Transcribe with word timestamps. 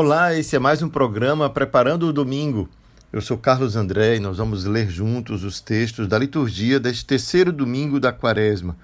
Olá, 0.00 0.32
esse 0.32 0.54
é 0.54 0.60
mais 0.60 0.80
um 0.80 0.88
programa 0.88 1.50
Preparando 1.50 2.06
o 2.06 2.12
Domingo. 2.12 2.68
Eu 3.12 3.20
sou 3.20 3.36
Carlos 3.36 3.74
André 3.74 4.14
e 4.14 4.20
nós 4.20 4.36
vamos 4.36 4.64
ler 4.64 4.88
juntos 4.88 5.42
os 5.42 5.60
textos 5.60 6.06
da 6.06 6.16
liturgia 6.16 6.78
deste 6.78 7.04
terceiro 7.04 7.50
domingo 7.50 7.98
da 7.98 8.12
Quaresma. 8.12 8.76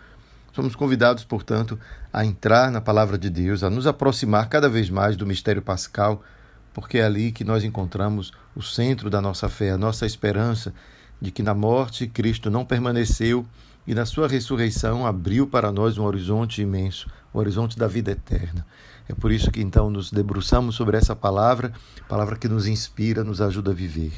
Somos 0.53 0.75
convidados, 0.75 1.23
portanto, 1.23 1.79
a 2.13 2.25
entrar 2.25 2.69
na 2.69 2.81
palavra 2.81 3.17
de 3.17 3.31
Deus, 3.31 3.63
a 3.63 3.71
nos 3.71 3.87
aproximar 3.87 4.49
cada 4.49 4.69
vez 4.69 4.91
mais 4.91 5.17
do 5.17 5.25
mistério 5.25 5.63
pascal, 5.63 6.21
porque 6.73 6.99
é 6.99 7.05
ali 7.05 7.31
que 7.31 7.45
nós 7.45 7.63
encontramos 7.63 8.33
o 8.57 8.61
centro 8.61 9.09
da 9.09 9.21
nossa 9.21 9.49
fé, 9.49 9.71
a 9.71 9.79
nossa 9.79 10.05
esperança 10.05 10.75
de 11.21 11.31
que 11.31 11.45
na 11.45 11.55
morte 11.55 12.09
Cristo 12.09 12.51
não 12.51 12.65
permaneceu 12.65 13.47
e 13.87 13.95
na 13.95 14.05
sua 14.05 14.27
ressurreição 14.27 15.07
abriu 15.07 15.47
para 15.47 15.71
nós 15.71 15.97
um 15.97 16.03
horizonte 16.03 16.61
imenso, 16.61 17.09
o 17.33 17.39
horizonte 17.39 17.79
da 17.79 17.87
vida 17.87 18.11
eterna. 18.11 18.67
É 19.09 19.15
por 19.15 19.31
isso 19.31 19.51
que 19.51 19.61
então 19.61 19.91
nos 19.91 20.11
debruçamos 20.11 20.75
sobre 20.75 20.97
essa 20.97 21.15
palavra, 21.15 21.73
palavra 22.09 22.37
que 22.37 22.49
nos 22.49 22.67
inspira, 22.67 23.23
nos 23.23 23.41
ajuda 23.41 23.71
a 23.71 23.75
viver. 23.75 24.13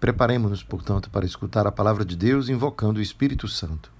Preparemos-nos, 0.00 0.62
portanto, 0.62 1.10
para 1.10 1.24
escutar 1.24 1.66
a 1.66 1.72
palavra 1.72 2.04
de 2.04 2.16
Deus 2.16 2.48
invocando 2.48 2.98
o 2.98 3.02
Espírito 3.02 3.48
Santo. 3.48 3.90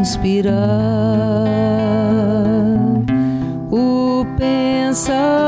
Inspirar 0.00 0.56
o 3.70 4.24
pensamento, 4.38 5.45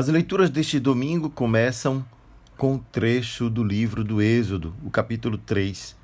As 0.00 0.08
leituras 0.08 0.48
deste 0.48 0.80
domingo 0.80 1.28
começam 1.28 2.02
com 2.56 2.72
um 2.72 2.78
trecho 2.78 3.50
do 3.50 3.62
livro 3.62 4.02
do 4.02 4.22
Êxodo, 4.22 4.74
o 4.82 4.88
capítulo 4.88 5.36
3, 5.36 5.94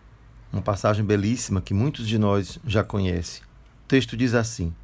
uma 0.53 0.61
passagem 0.61 1.03
belíssima 1.03 1.63
que 1.63 1.73
muitos 1.73 2.07
de 2.07 2.19
nós 2.19 2.59
já 2.67 2.85
conhecem. 2.85 3.43
O 3.43 3.89
texto 3.89 4.15
diz 4.15 4.35
assim: 4.35 4.75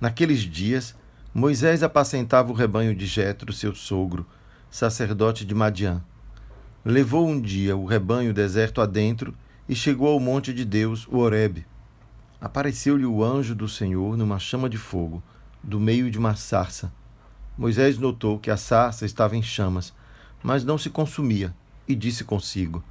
Naqueles 0.00 0.40
dias, 0.40 0.96
Moisés 1.34 1.82
apacentava 1.82 2.50
o 2.50 2.54
rebanho 2.54 2.94
de 2.94 3.04
Jetro, 3.04 3.52
seu 3.52 3.74
sogro, 3.74 4.24
sacerdote 4.70 5.44
de 5.44 5.54
Madiã. 5.54 6.02
Levou 6.82 7.28
um 7.28 7.38
dia 7.38 7.76
o 7.76 7.84
rebanho 7.84 8.32
deserto 8.32 8.80
adentro 8.80 9.36
e 9.68 9.74
chegou 9.74 10.08
ao 10.08 10.18
monte 10.18 10.54
de 10.54 10.64
Deus, 10.64 11.06
o 11.08 11.18
Horebe. 11.18 11.66
Apareceu-lhe 12.40 13.04
o 13.04 13.22
anjo 13.22 13.54
do 13.54 13.68
Senhor 13.68 14.16
numa 14.16 14.38
chama 14.38 14.66
de 14.66 14.78
fogo, 14.78 15.22
do 15.62 15.78
meio 15.78 16.10
de 16.10 16.16
uma 16.16 16.34
sarça. 16.34 16.90
Moisés 17.56 17.98
notou 17.98 18.38
que 18.38 18.50
a 18.50 18.56
sarça 18.56 19.06
estava 19.06 19.36
em 19.36 19.42
chamas, 19.42 19.94
mas 20.42 20.64
não 20.64 20.76
se 20.76 20.90
consumia, 20.90 21.54
e 21.88 21.94
disse 21.94 22.24
consigo: 22.24 22.84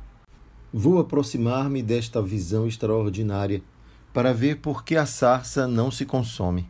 Vou 0.73 0.99
aproximar-me 0.99 1.83
desta 1.83 2.21
visão 2.21 2.67
extraordinária 2.67 3.61
para 4.13 4.33
ver 4.33 4.57
por 4.57 4.83
que 4.83 4.95
a 4.95 5.05
sarça 5.05 5.67
não 5.67 5.91
se 5.91 6.05
consome. 6.05 6.69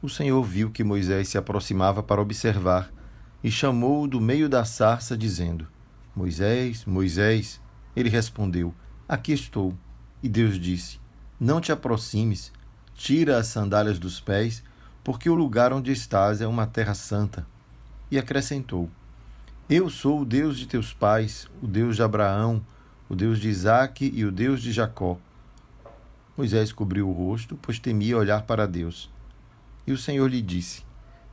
O 0.00 0.08
Senhor 0.08 0.42
viu 0.42 0.70
que 0.70 0.84
Moisés 0.84 1.28
se 1.28 1.36
aproximava 1.36 2.02
para 2.02 2.22
observar 2.22 2.90
e 3.42 3.50
chamou-o 3.50 4.06
do 4.06 4.20
meio 4.20 4.48
da 4.48 4.64
sarça, 4.64 5.16
dizendo: 5.16 5.66
Moisés, 6.14 6.84
Moisés. 6.84 7.60
Ele 7.94 8.08
respondeu: 8.08 8.72
Aqui 9.08 9.32
estou. 9.32 9.74
E 10.22 10.28
Deus 10.28 10.58
disse: 10.58 11.00
Não 11.38 11.60
te 11.60 11.72
aproximes, 11.72 12.52
tira 12.94 13.38
as 13.38 13.48
sandálias 13.48 13.98
dos 13.98 14.20
pés, 14.20 14.62
porque 15.08 15.30
o 15.30 15.34
lugar 15.34 15.72
onde 15.72 15.90
estás 15.90 16.42
é 16.42 16.46
uma 16.46 16.66
terra 16.66 16.92
santa. 16.92 17.46
E 18.10 18.18
acrescentou: 18.18 18.90
Eu 19.66 19.88
sou 19.88 20.20
o 20.20 20.24
Deus 20.26 20.58
de 20.58 20.66
teus 20.66 20.92
pais, 20.92 21.48
o 21.62 21.66
Deus 21.66 21.96
de 21.96 22.02
Abraão, 22.02 22.60
o 23.08 23.16
Deus 23.16 23.40
de 23.40 23.48
Isaque 23.48 24.12
e 24.14 24.22
o 24.22 24.30
Deus 24.30 24.60
de 24.60 24.70
Jacó. 24.70 25.16
Moisés 26.36 26.72
cobriu 26.72 27.08
o 27.08 27.12
rosto, 27.12 27.58
pois 27.62 27.78
temia 27.78 28.18
olhar 28.18 28.42
para 28.42 28.68
Deus. 28.68 29.10
E 29.86 29.92
o 29.92 29.96
Senhor 29.96 30.28
lhe 30.28 30.42
disse: 30.42 30.84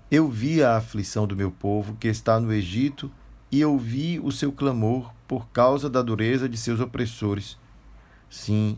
Eu 0.09 0.29
vi 0.29 0.63
a 0.63 0.77
aflição 0.77 1.27
do 1.27 1.35
meu 1.35 1.51
povo 1.51 1.97
que 1.99 2.07
está 2.07 2.39
no 2.39 2.53
Egito 2.53 3.11
e 3.51 3.65
ouvi 3.65 4.21
o 4.23 4.31
seu 4.31 4.53
clamor 4.53 5.11
por 5.27 5.49
causa 5.49 5.89
da 5.89 6.01
dureza 6.01 6.47
de 6.47 6.55
seus 6.55 6.79
opressores. 6.79 7.57
Sim, 8.29 8.77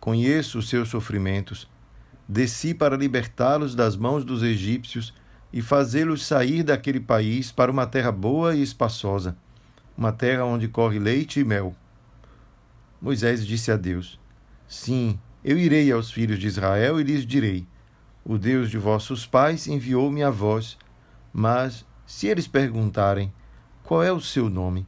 conheço 0.00 0.58
os 0.58 0.68
seus 0.68 0.88
sofrimentos. 0.88 1.72
Desci 2.28 2.72
para 2.72 2.96
libertá-los 2.96 3.74
das 3.74 3.96
mãos 3.96 4.24
dos 4.24 4.42
egípcios 4.42 5.12
e 5.52 5.60
fazê-los 5.60 6.26
sair 6.26 6.62
daquele 6.62 6.98
país 6.98 7.52
para 7.52 7.70
uma 7.70 7.86
terra 7.86 8.10
boa 8.10 8.54
e 8.54 8.62
espaçosa, 8.62 9.36
uma 9.96 10.10
terra 10.10 10.44
onde 10.44 10.66
corre 10.66 10.98
leite 10.98 11.40
e 11.40 11.44
mel. 11.44 11.74
Moisés 13.00 13.46
disse 13.46 13.70
a 13.70 13.76
Deus: 13.76 14.18
Sim, 14.66 15.18
eu 15.44 15.58
irei 15.58 15.92
aos 15.92 16.10
filhos 16.10 16.38
de 16.38 16.46
Israel 16.46 16.98
e 16.98 17.04
lhes 17.04 17.26
direi: 17.26 17.66
O 18.24 18.38
Deus 18.38 18.70
de 18.70 18.78
vossos 18.78 19.26
pais 19.26 19.66
enviou-me 19.66 20.22
a 20.22 20.30
vós. 20.30 20.78
Mas, 21.32 21.84
se 22.06 22.26
eles 22.26 22.48
perguntarem: 22.48 23.32
Qual 23.82 24.02
é 24.02 24.10
o 24.10 24.20
seu 24.20 24.48
nome? 24.48 24.86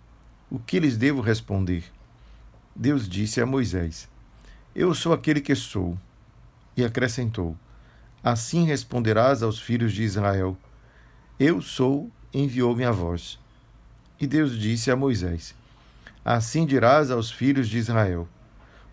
O 0.50 0.58
que 0.58 0.80
lhes 0.80 0.96
devo 0.96 1.20
responder? 1.20 1.84
Deus 2.74 3.08
disse 3.08 3.40
a 3.40 3.46
Moisés: 3.46 4.08
Eu 4.74 4.94
sou 4.94 5.12
aquele 5.12 5.40
que 5.40 5.54
sou. 5.54 5.98
E 6.76 6.84
acrescentou: 6.84 7.56
Assim 8.22 8.64
responderás 8.64 9.42
aos 9.42 9.58
filhos 9.58 9.92
de 9.92 10.02
Israel: 10.02 10.56
Eu 11.38 11.62
sou, 11.62 12.10
enviou-me 12.34 12.84
a 12.84 12.90
vós. 12.90 13.38
E 14.20 14.26
Deus 14.26 14.58
disse 14.58 14.90
a 14.90 14.96
Moisés: 14.96 15.54
Assim 16.24 16.66
dirás 16.66 17.10
aos 17.10 17.30
filhos 17.30 17.68
de 17.68 17.78
Israel: 17.78 18.28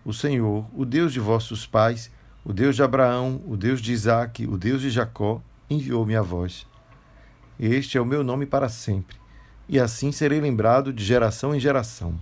O 0.04 0.12
Senhor, 0.12 0.66
o 0.72 0.84
Deus 0.84 1.12
de 1.12 1.20
vossos 1.20 1.66
pais, 1.66 2.10
o 2.44 2.52
Deus 2.52 2.76
de 2.76 2.82
Abraão, 2.82 3.42
o 3.46 3.56
Deus 3.56 3.80
de 3.80 3.92
Isaque, 3.92 4.46
o 4.46 4.56
Deus 4.56 4.80
de 4.80 4.90
Jacó, 4.90 5.42
enviou-me 5.68 6.14
a 6.14 6.22
vós. 6.22 6.66
Este 7.58 7.98
é 7.98 8.00
o 8.00 8.06
meu 8.06 8.22
nome 8.22 8.46
para 8.46 8.68
sempre, 8.68 9.16
e 9.68 9.80
assim 9.80 10.12
serei 10.12 10.40
lembrado 10.40 10.92
de 10.92 11.04
geração 11.04 11.54
em 11.54 11.60
geração. 11.60 12.14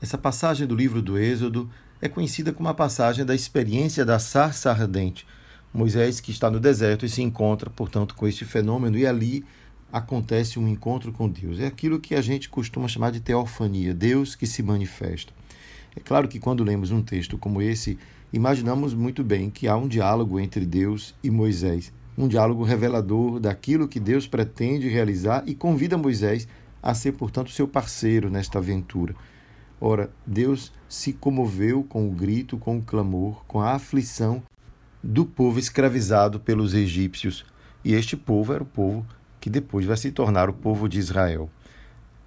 Essa 0.00 0.18
passagem 0.18 0.66
do 0.66 0.74
livro 0.74 1.00
do 1.00 1.18
Êxodo 1.18 1.70
é 2.00 2.08
conhecida 2.08 2.52
como 2.52 2.68
a 2.68 2.74
passagem 2.74 3.24
da 3.24 3.34
experiência 3.34 4.04
da 4.04 4.18
sarça 4.18 4.70
ardente. 4.70 5.26
Moisés, 5.72 6.20
que 6.20 6.30
está 6.30 6.50
no 6.50 6.60
deserto 6.60 7.04
e 7.04 7.08
se 7.08 7.22
encontra, 7.22 7.68
portanto, 7.68 8.14
com 8.14 8.26
este 8.26 8.44
fenômeno, 8.44 8.96
e 8.96 9.06
ali 9.06 9.44
acontece 9.92 10.58
um 10.58 10.68
encontro 10.68 11.12
com 11.12 11.28
Deus. 11.28 11.60
É 11.60 11.66
aquilo 11.66 12.00
que 12.00 12.14
a 12.14 12.20
gente 12.20 12.48
costuma 12.48 12.88
chamar 12.88 13.10
de 13.10 13.20
teofania, 13.20 13.92
Deus 13.94 14.34
que 14.34 14.46
se 14.46 14.62
manifesta. 14.62 15.32
É 15.96 16.00
claro 16.00 16.28
que 16.28 16.38
quando 16.38 16.64
lemos 16.64 16.90
um 16.90 17.02
texto 17.02 17.36
como 17.36 17.60
esse, 17.60 17.98
imaginamos 18.32 18.94
muito 18.94 19.24
bem 19.24 19.50
que 19.50 19.66
há 19.66 19.76
um 19.76 19.88
diálogo 19.88 20.38
entre 20.38 20.64
Deus 20.64 21.14
e 21.22 21.30
Moisés, 21.30 21.92
um 22.16 22.28
diálogo 22.28 22.64
revelador 22.64 23.40
daquilo 23.40 23.88
que 23.88 23.98
Deus 23.98 24.26
pretende 24.26 24.88
realizar 24.88 25.42
e 25.46 25.54
convida 25.54 25.96
Moisés 25.96 26.46
a 26.82 26.94
ser, 26.94 27.12
portanto, 27.12 27.50
seu 27.50 27.66
parceiro 27.66 28.30
nesta 28.30 28.58
aventura. 28.58 29.14
Ora, 29.80 30.10
Deus 30.26 30.72
se 30.88 31.12
comoveu 31.12 31.84
com 31.84 32.08
o 32.08 32.10
grito, 32.10 32.58
com 32.58 32.78
o 32.78 32.82
clamor, 32.82 33.44
com 33.46 33.60
a 33.60 33.72
aflição 33.72 34.42
do 35.02 35.24
povo 35.24 35.58
escravizado 35.58 36.40
pelos 36.40 36.74
egípcios. 36.74 37.44
E 37.84 37.94
este 37.94 38.16
povo 38.16 38.52
era 38.52 38.62
o 38.62 38.66
povo 38.66 39.06
que 39.40 39.48
depois 39.48 39.86
vai 39.86 39.96
se 39.96 40.10
tornar 40.10 40.50
o 40.50 40.52
povo 40.52 40.88
de 40.88 40.98
Israel. 40.98 41.48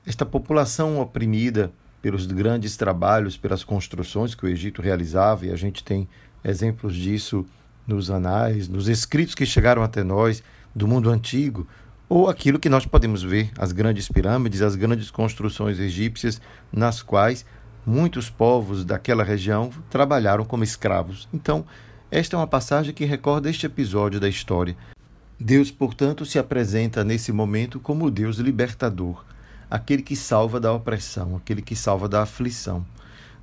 Esta 0.05 0.25
população 0.25 0.99
oprimida 0.99 1.71
pelos 2.01 2.25
grandes 2.25 2.75
trabalhos, 2.77 3.37
pelas 3.37 3.63
construções 3.63 4.33
que 4.33 4.45
o 4.45 4.49
Egito 4.49 4.81
realizava, 4.81 5.45
e 5.45 5.51
a 5.51 5.55
gente 5.55 5.83
tem 5.83 6.07
exemplos 6.43 6.95
disso 6.95 7.45
nos 7.85 8.09
anais, 8.09 8.67
nos 8.67 8.87
escritos 8.87 9.35
que 9.35 9.45
chegaram 9.45 9.83
até 9.83 10.03
nós 10.03 10.41
do 10.73 10.87
mundo 10.87 11.09
antigo, 11.09 11.67
ou 12.13 12.27
aquilo 12.27 12.59
que 12.59 12.67
nós 12.67 12.85
podemos 12.85 13.23
ver, 13.23 13.51
as 13.57 13.71
grandes 13.71 14.09
pirâmides, 14.09 14.61
as 14.61 14.75
grandes 14.75 15.09
construções 15.09 15.79
egípcias, 15.79 16.41
nas 16.69 17.01
quais 17.01 17.45
muitos 17.85 18.29
povos 18.29 18.83
daquela 18.83 19.23
região 19.23 19.69
trabalharam 19.89 20.43
como 20.43 20.61
escravos. 20.61 21.29
Então, 21.33 21.65
esta 22.11 22.35
é 22.35 22.37
uma 22.37 22.47
passagem 22.47 22.93
que 22.93 23.05
recorda 23.05 23.49
este 23.49 23.65
episódio 23.65 24.19
da 24.19 24.27
história. 24.27 24.75
Deus, 25.39 25.71
portanto, 25.71 26.25
se 26.25 26.37
apresenta 26.37 27.01
nesse 27.01 27.31
momento 27.31 27.79
como 27.79 28.03
o 28.03 28.11
Deus 28.11 28.39
libertador, 28.39 29.23
aquele 29.69 30.01
que 30.01 30.17
salva 30.17 30.59
da 30.59 30.73
opressão, 30.73 31.37
aquele 31.37 31.61
que 31.61 31.77
salva 31.77 32.09
da 32.09 32.23
aflição. 32.23 32.85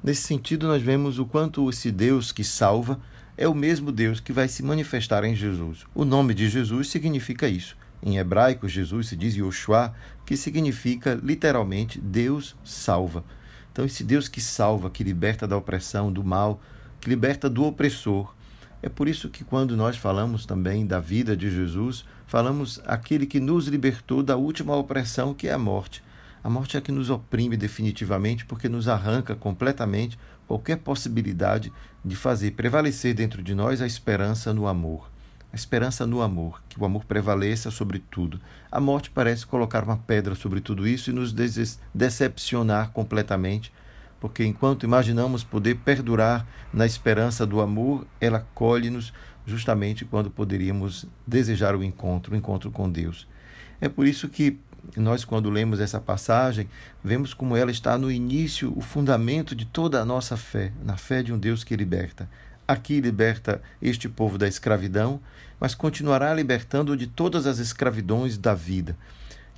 Nesse 0.05 0.25
sentido, 0.25 0.69
nós 0.69 0.82
vemos 0.82 1.19
o 1.19 1.25
quanto 1.25 1.71
esse 1.71 1.91
Deus 1.91 2.32
que 2.32 2.44
salva 2.44 3.00
é 3.35 3.49
o 3.49 3.55
mesmo 3.55 3.91
Deus 3.91 4.21
que 4.21 4.31
vai 4.31 4.47
se 4.47 4.62
manifestar 4.62 5.25
em 5.25 5.35
Jesus. 5.35 5.87
O 5.94 6.05
nome 6.05 6.35
de 6.35 6.50
Jesus 6.50 6.91
significa 6.91 7.49
isso. 7.49 7.79
Em 8.03 8.19
hebraico, 8.19 8.69
Jesus 8.69 9.09
se 9.09 9.17
diz 9.17 9.35
Yoshua, 9.35 9.95
que 10.25 10.37
significa 10.37 11.15
literalmente 11.15 12.00
Deus 12.00 12.56
salva. 12.65 13.25
Então, 13.73 13.85
esse 13.85 14.05
Deus 14.05 14.29
que 14.29 14.41
salva, 14.41 14.91
que 14.91 15.05
liberta 15.05 15.47
da 15.47 15.56
opressão, 15.56 16.12
do 16.12 16.25
mal, 16.25 16.61
que 17.00 17.09
liberta 17.09 17.49
do 17.49 17.65
opressor, 17.65 18.35
é 18.81 18.89
por 18.89 19.09
isso 19.09 19.29
que, 19.29 19.43
quando 19.43 19.77
nós 19.77 19.97
falamos 19.97 20.47
também 20.47 20.87
da 20.87 21.00
vida 21.00 21.37
de 21.37 21.50
Jesus, 21.50 22.05
falamos 22.27 22.81
aquele 22.87 23.27
que 23.27 23.41
nos 23.41 23.67
libertou 23.67 24.23
da 24.23 24.37
última 24.37 24.77
opressão, 24.77 25.35
que 25.35 25.49
é 25.49 25.53
a 25.53 25.59
morte. 25.59 26.03
A 26.43 26.49
morte 26.49 26.77
é 26.77 26.79
a 26.79 26.83
que 26.83 26.93
nos 26.93 27.11
oprime 27.11 27.56
definitivamente, 27.56 28.45
porque 28.45 28.69
nos 28.69 28.87
arranca 28.87 29.35
completamente 29.35 30.17
qualquer 30.47 30.77
possibilidade 30.77 31.73
de 32.05 32.15
fazer 32.15 32.53
prevalecer 32.53 33.15
dentro 33.15 33.43
de 33.43 33.55
nós 33.55 33.83
a 33.83 33.87
esperança 33.87 34.55
no 34.55 34.69
amor. 34.69 35.11
A 35.53 35.56
esperança 35.56 36.06
no 36.06 36.21
amor, 36.21 36.62
que 36.69 36.81
o 36.81 36.85
amor 36.85 37.05
prevaleça 37.05 37.71
sobre 37.71 37.99
tudo. 37.99 38.41
A 38.71 38.81
morte 38.81 39.11
parece 39.11 39.47
colocar 39.47 39.83
uma 39.83 39.97
pedra 39.97 40.35
sobre 40.35 40.61
tudo 40.61 40.87
isso 40.87 41.11
e 41.11 41.12
nos 41.12 41.35
decepcionar 41.95 42.91
completamente 42.91 43.73
porque 44.21 44.45
enquanto 44.45 44.85
imaginamos 44.85 45.45
poder 45.45 45.77
perdurar 45.77 46.47
na 46.73 46.85
esperança 46.85 47.47
do 47.47 47.61
amor, 47.61 48.06
ela 48.21 48.47
colhe-nos 48.55 49.12
justamente 49.47 50.05
quando 50.05 50.31
poderíamos 50.31 51.06
desejar 51.27 51.75
o 51.75 51.85
encontro, 51.85 52.35
o 52.35 52.37
encontro 52.37 52.71
com 52.71 52.91
Deus. 52.91 53.27
É 53.81 53.89
por 53.89 54.06
isso 54.06 54.29
que 54.29 54.59
nós, 54.97 55.25
quando 55.25 55.50
lemos 55.50 55.81
essa 55.81 56.00
passagem, 56.00 56.69
vemos 57.03 57.33
como 57.33 57.56
ela 57.56 57.71
está 57.71 57.97
no 57.97 58.11
início, 58.11 58.73
o 58.77 58.81
fundamento 58.81 59.55
de 59.55 59.65
toda 59.65 60.00
a 60.00 60.05
nossa 60.05 60.37
fé, 60.37 60.73
na 60.83 60.97
fé 60.97 61.23
de 61.23 61.33
um 61.33 61.39
Deus 61.39 61.62
que 61.62 61.77
liberta. 61.77 62.29
Aqui 62.67 63.00
liberta 63.00 63.62
este 63.81 64.09
povo 64.09 64.37
da 64.37 64.49
escravidão, 64.49 65.21
mas 65.60 65.75
continuará 65.75 66.32
libertando 66.34 66.96
de 66.96 67.06
todas 67.06 67.46
as 67.46 67.58
escravidões 67.58 68.37
da 68.38 68.55
vida. 68.55 68.96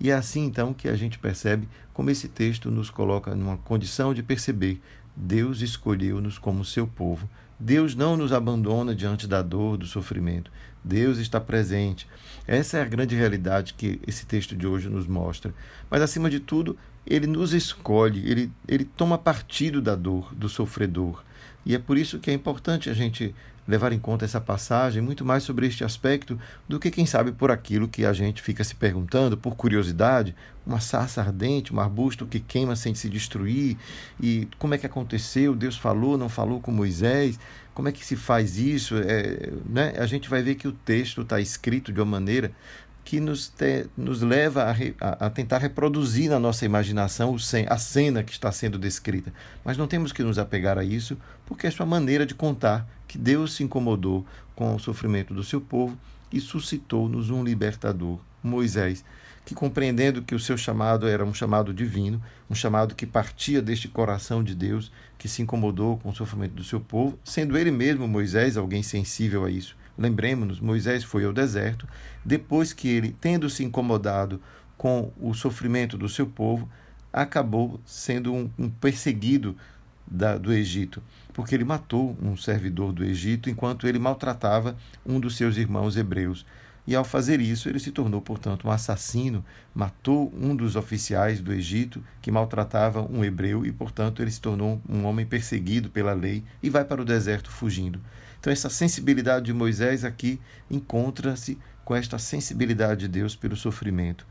E 0.01 0.11
é 0.11 0.15
assim 0.15 0.45
então 0.45 0.73
que 0.73 0.89
a 0.89 0.97
gente 0.97 1.19
percebe 1.19 1.69
como 1.93 2.11
esse 2.11 2.29
texto 2.29 2.71
nos 2.71 2.89
coloca 2.89 3.35
numa 3.35 3.59
condição 3.59 4.15
de 4.15 4.23
perceber 4.23 4.81
Deus 5.15 5.61
escolheu-nos 5.61 6.39
como 6.39 6.65
seu 6.65 6.87
povo. 6.87 7.29
Deus 7.59 7.95
não 7.95 8.17
nos 8.17 8.33
abandona 8.33 8.95
diante 8.95 9.27
da 9.27 9.43
dor, 9.43 9.77
do 9.77 9.87
sofrimento. 9.87 10.51
Deus 10.83 11.19
está 11.19 11.39
presente. 11.39 12.09
Essa 12.47 12.79
é 12.79 12.83
a 12.83 12.87
grande 12.87 13.15
realidade 13.15 13.75
que 13.75 14.01
esse 14.07 14.25
texto 14.25 14.57
de 14.57 14.67
hoje 14.67 14.89
nos 14.89 15.07
mostra. 15.07 15.53
Mas, 15.91 16.01
acima 16.01 16.31
de 16.31 16.41
tudo, 16.41 16.77
ele 17.07 17.27
nos 17.27 17.53
escolhe, 17.53 18.27
ele, 18.31 18.51
ele 18.67 18.85
toma 18.85 19.19
partido 19.19 19.83
da 19.83 19.95
dor, 19.95 20.35
do 20.35 20.49
sofredor. 20.49 21.23
E 21.67 21.75
é 21.75 21.79
por 21.79 21.99
isso 21.99 22.19
que 22.19 22.31
é 22.31 22.35
importante 22.35 22.89
a 22.89 22.95
gente 22.95 23.35
levar 23.71 23.93
em 23.93 23.99
conta 23.99 24.25
essa 24.25 24.41
passagem 24.41 25.01
muito 25.01 25.25
mais 25.25 25.45
sobre 25.45 25.67
este 25.67 25.85
aspecto 25.85 26.39
do 26.69 26.81
que, 26.81 26.91
quem 26.91 27.07
sabe, 27.07 27.31
por 27.31 27.51
aquilo 27.51 27.87
que 27.87 28.05
a 28.05 28.13
gente 28.13 28.43
fica 28.43 28.65
se 28.65 28.75
perguntando, 28.75 29.37
por 29.37 29.55
curiosidade, 29.55 30.35
uma 30.67 30.81
sarça 30.81 31.21
ardente, 31.21 31.73
um 31.73 31.79
arbusto 31.79 32.27
que 32.27 32.41
queima 32.41 32.75
sem 32.75 32.95
se 32.95 33.09
destruir, 33.09 33.77
e 34.21 34.49
como 34.59 34.75
é 34.75 34.79
que 34.79 34.87
aconteceu? 34.87 35.55
Deus 35.55 35.77
falou, 35.77 36.19
não 36.19 36.29
falou 36.29 36.61
com 36.61 36.73
Moisés? 36.73 37.39
Como 37.73 37.89
é 37.89 37.93
que 37.93 38.05
se 38.05 38.17
faz 38.17 38.59
isso? 38.59 38.97
É, 38.97 39.53
né? 39.65 39.95
A 39.97 40.07
gente 40.07 40.29
vai 40.29 40.43
ver 40.43 40.57
que 40.57 40.67
o 40.67 40.73
texto 40.73 41.23
está 41.23 41.41
escrito 41.41 41.93
de 41.93 42.01
uma 42.01 42.07
maneira 42.07 42.51
que 43.05 43.21
nos, 43.21 43.49
te, 43.49 43.87
nos 43.97 44.23
leva 44.23 44.65
a, 44.65 44.75
a, 45.01 45.27
a, 45.27 45.31
tentar 45.31 45.59
reproduzir 45.59 46.31
na 46.31 46.39
nossa 46.39 46.65
imaginação 46.65 47.37
a 47.69 47.79
cena 47.79 48.23
que 48.23 48.33
está 48.33 48.53
sendo 48.53 48.79
descrita. 48.79 49.33
Mas 49.65 49.77
não 49.77 49.87
temos 49.87 50.13
que 50.13 50.23
nos 50.23 50.39
apegar 50.39 50.79
a 50.79 50.85
isso, 50.85 51.17
porque 51.47 51.67
é 51.67 51.71
sua 51.71 51.87
maneira 51.87 52.25
de 52.25 52.35
contar 52.35 52.89
que 53.09 53.19
Deus 53.19 53.55
se 53.55 53.65
incomodou 53.65 54.25
com 54.55 54.75
o 54.75 54.79
sofrimento 54.79 55.35
do 55.35 55.43
seu 55.43 55.61
povo 55.61 55.99
e 56.33 56.41
suscitou-nos 56.41 57.31
um 57.31 57.43
libertador, 57.43 58.19
Moisés, 58.43 59.05
que 59.45 59.55
compreendendo 59.55 60.23
que 60.23 60.35
o 60.35 60.39
seu 60.39 60.57
chamado 60.57 61.09
era 61.09 61.25
um 61.25 61.35
chamado 61.35 61.75
divino, 61.75 62.23
um 62.49 62.55
chamado 62.55 62.95
que 62.95 63.07
partia 63.07 63.61
deste 63.61 63.89
coração 63.89 64.45
de 64.45 64.55
Deus, 64.55 64.93
que 65.19 65.29
se 65.29 65.43
incomodou 65.43 65.99
com 65.99 66.11
o 66.11 66.15
sofrimento 66.15 66.53
do 66.53 66.63
seu 66.63 66.81
povo, 66.81 67.19
sendo 67.25 67.59
ele 67.59 67.71
mesmo, 67.71 68.07
Moisés, 68.07 68.57
alguém 68.57 68.83
sensível 68.83 69.45
a 69.45 69.51
isso, 69.51 69.77
Lembremos-nos, 70.01 70.61
Moisés 70.61 71.05
foi 71.05 71.27
ao 71.27 71.33
deserto, 71.33 71.87
depois 72.25 72.73
que 72.73 72.89
ele, 72.89 73.15
tendo 73.21 73.51
se 73.51 73.63
incomodado 73.63 74.41
com 74.79 75.13
o 75.21 75.35
sofrimento 75.35 75.99
do 75.99 76.09
seu 76.09 76.27
povo, 76.27 76.67
acabou 77.13 77.79
sendo 77.85 78.33
um, 78.33 78.51
um 78.59 78.71
perseguido 78.71 79.55
da, 80.07 80.39
do 80.39 80.55
Egito, 80.55 81.03
porque 81.35 81.55
ele 81.55 81.65
matou 81.65 82.17
um 82.23 82.35
servidor 82.35 82.95
do 82.95 83.05
Egito 83.05 83.51
enquanto 83.51 83.87
ele 83.87 83.99
maltratava 83.99 84.75
um 85.05 85.21
dos 85.21 85.37
seus 85.37 85.59
irmãos 85.59 85.99
hebreus. 85.99 86.47
E 86.87 86.97
ao 86.97 87.05
fazer 87.05 87.39
isso, 87.39 87.69
ele 87.69 87.79
se 87.79 87.93
tornou, 87.93 88.23
portanto, 88.23 88.67
um 88.67 88.71
assassino, 88.71 89.45
matou 89.75 90.33
um 90.35 90.57
dos 90.57 90.77
oficiais 90.77 91.43
do 91.43 91.53
Egito 91.53 92.03
que 92.23 92.31
maltratava 92.31 93.03
um 93.03 93.23
hebreu 93.23 93.67
e, 93.67 93.71
portanto, 93.71 94.23
ele 94.23 94.31
se 94.31 94.41
tornou 94.41 94.81
um 94.89 95.05
homem 95.05 95.27
perseguido 95.27 95.91
pela 95.91 96.15
lei 96.15 96.43
e 96.63 96.71
vai 96.71 96.87
para 96.87 97.03
o 97.03 97.05
deserto 97.05 97.51
fugindo. 97.51 98.01
Então, 98.41 98.53
essa 98.53 98.71
sensibilidade 98.71 99.47
de 99.47 99.53
Moisés 99.53 100.03
aqui 100.03 100.41
encontra-se 100.71 101.59
com 101.85 101.95
esta 101.95 102.19
sensibilidade 102.19 103.03
de 103.03 103.09
Deus 103.09 103.37
pelo 103.37 103.55
sofrimento. 103.55 104.27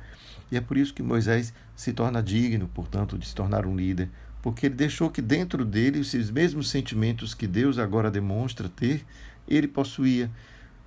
E 0.52 0.58
é 0.58 0.62
por 0.62 0.78
isso 0.78 0.94
que 0.94 1.04
Moisés 1.04 1.54
se 1.76 1.94
torna 1.94 2.22
digno, 2.22 2.68
portanto, 2.68 3.18
de 3.18 3.28
se 3.28 3.36
tornar 3.36 3.68
um 3.68 3.76
líder, 3.76 4.10
porque 4.42 4.66
ele 4.66 4.76
deixou 4.76 5.10
que 5.12 5.22
dentro 5.22 5.64
dele 5.64 6.00
esses 6.00 6.32
mesmos 6.32 6.70
sentimentos 6.70 7.36
que 7.36 7.46
Deus 7.46 7.78
agora 7.78 8.10
demonstra 8.10 8.68
ter, 8.68 9.06
ele 9.48 9.68
possuía. 9.68 10.32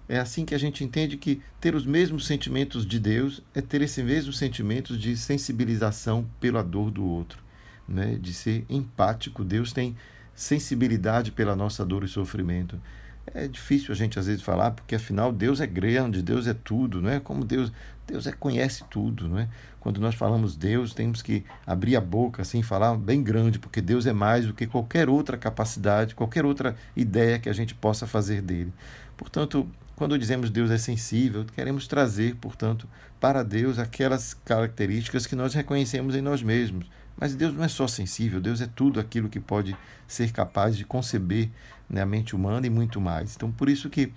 É 0.09 0.19
assim 0.19 0.45
que 0.45 0.55
a 0.55 0.59
gente 0.59 0.83
entende 0.83 1.17
que 1.17 1.41
ter 1.61 1.75
os 1.75 1.87
mesmos 1.87 2.27
sentimentos 2.27 2.85
de 2.85 2.99
Deus 2.99 3.41
é 3.55 3.61
ter 3.61 3.83
esses 3.83 4.05
mesmos 4.05 4.37
sentimentos 4.37 5.01
de 5.01 5.17
sensibilização 5.17 6.27
pela 6.41 6.63
dor 6.63 6.91
do 6.91 7.05
outro, 7.05 7.41
né? 7.87 8.19
de 8.21 8.35
ser 8.35 8.65
empático. 8.69 9.45
Deus 9.45 9.73
tem 9.73 9.97
sensibilidade 10.35 11.31
pela 11.31 11.55
nossa 11.55 11.85
dor 11.85 12.03
e 12.03 12.09
sofrimento. 12.09 12.81
É 13.27 13.47
difícil 13.47 13.93
a 13.93 13.95
gente 13.95 14.19
às 14.19 14.27
vezes 14.27 14.43
falar, 14.43 14.73
porque 14.73 14.97
afinal 14.97 15.33
Deus 15.33 15.61
é 15.61 15.67
grande, 15.67 16.23
Deus 16.23 16.47
é 16.47 16.55
tudo, 16.55 17.01
não 17.01 17.09
é? 17.09 17.21
Como 17.21 17.45
Deus, 17.45 17.73
Deus 18.07 18.27
é, 18.27 18.33
conhece 18.33 18.85
tudo, 18.91 19.29
não 19.29 19.39
é? 19.39 19.49
Quando 19.79 20.01
nós 20.01 20.15
falamos 20.15 20.57
Deus, 20.57 20.93
temos 20.93 21.23
que 21.23 21.45
abrir 21.67 21.97
a 21.97 22.01
boca 22.01 22.43
assim, 22.43 22.63
falar 22.63 22.97
bem 22.97 23.23
grande, 23.23 23.59
porque 23.59 23.81
Deus 23.81 24.07
é 24.07 24.13
mais 24.13 24.47
do 24.47 24.55
que 24.55 24.67
qualquer 24.67 25.09
outra 25.09 25.39
capacidade, 25.39 26.15
qualquer 26.15 26.45
outra 26.45 26.77
ideia 26.97 27.39
que 27.39 27.49
a 27.49 27.53
gente 27.53 27.75
possa 27.75 28.07
fazer 28.07 28.43
dele. 28.43 28.73
Portanto, 29.17 29.69
Quando 30.03 30.19
dizemos 30.19 30.51
Deus 30.51 30.71
é 30.71 30.79
sensível, 30.79 31.45
queremos 31.45 31.87
trazer, 31.87 32.35
portanto, 32.37 32.89
para 33.21 33.45
Deus 33.45 33.79
aquelas 33.79 34.35
características 34.35 35.27
que 35.27 35.37
nós 35.37 35.55
reconhecemos 35.55 36.17
em 36.17 36.21
nós 36.21 36.43
mesmos. 36.43 36.91
Mas 37.17 37.35
Deus 37.37 37.55
não 37.55 37.63
é 37.63 37.69
só 37.69 37.87
sensível, 37.87 38.41
Deus 38.41 38.61
é 38.61 38.67
tudo 38.67 38.99
aquilo 38.99 39.29
que 39.29 39.39
pode 39.39 39.77
ser 40.09 40.33
capaz 40.33 40.77
de 40.77 40.85
conceber 40.85 41.51
né, 41.93 42.01
a 42.01 42.07
mente 42.07 42.35
humana 42.35 42.67
e 42.67 42.71
muito 42.71 42.99
mais. 43.01 43.37
Então, 43.37 43.53
por 43.53 43.69
isso 43.69 43.91
que 43.91 44.13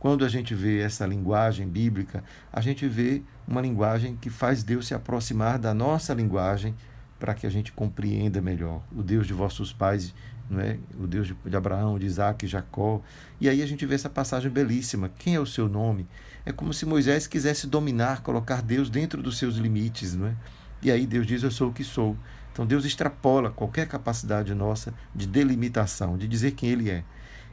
quando 0.00 0.24
a 0.24 0.28
gente 0.28 0.54
vê 0.54 0.80
essa 0.80 1.04
linguagem 1.04 1.68
bíblica, 1.68 2.24
a 2.50 2.60
gente 2.62 2.88
vê 2.88 3.22
uma 3.46 3.60
linguagem 3.60 4.16
que 4.16 4.30
faz 4.30 4.62
Deus 4.62 4.86
se 4.86 4.94
aproximar 4.94 5.58
da 5.58 5.74
nossa 5.74 6.14
linguagem 6.14 6.74
para 7.18 7.34
que 7.34 7.46
a 7.46 7.50
gente 7.50 7.72
compreenda 7.72 8.40
melhor. 8.40 8.82
O 8.96 9.02
Deus 9.02 9.26
de 9.26 9.32
vossos 9.32 9.72
pais, 9.72 10.14
não 10.48 10.60
é? 10.60 10.78
o 10.98 11.06
Deus 11.06 11.32
de 11.44 11.56
Abraão, 11.56 11.98
de 11.98 12.06
Isaac, 12.06 12.46
de 12.46 12.52
Jacó. 12.52 13.02
E 13.40 13.48
aí 13.48 13.60
a 13.60 13.66
gente 13.66 13.84
vê 13.84 13.94
essa 13.94 14.08
passagem 14.08 14.50
belíssima. 14.50 15.10
Quem 15.18 15.34
é 15.34 15.40
o 15.40 15.46
seu 15.46 15.68
nome? 15.68 16.06
É 16.46 16.52
como 16.52 16.72
se 16.72 16.86
Moisés 16.86 17.26
quisesse 17.26 17.66
dominar, 17.66 18.22
colocar 18.22 18.62
Deus 18.62 18.88
dentro 18.88 19.20
dos 19.20 19.36
seus 19.36 19.56
limites. 19.56 20.14
Não 20.14 20.28
é? 20.28 20.34
E 20.80 20.90
aí 20.90 21.06
Deus 21.06 21.26
diz: 21.26 21.42
Eu 21.42 21.50
sou 21.50 21.70
o 21.70 21.72
que 21.72 21.82
sou. 21.82 22.16
Então 22.52 22.64
Deus 22.66 22.84
extrapola 22.84 23.50
qualquer 23.50 23.86
capacidade 23.86 24.54
nossa 24.54 24.94
de 25.14 25.26
delimitação, 25.26 26.16
de 26.16 26.26
dizer 26.26 26.52
quem 26.52 26.70
Ele 26.70 26.90
é. 26.90 27.04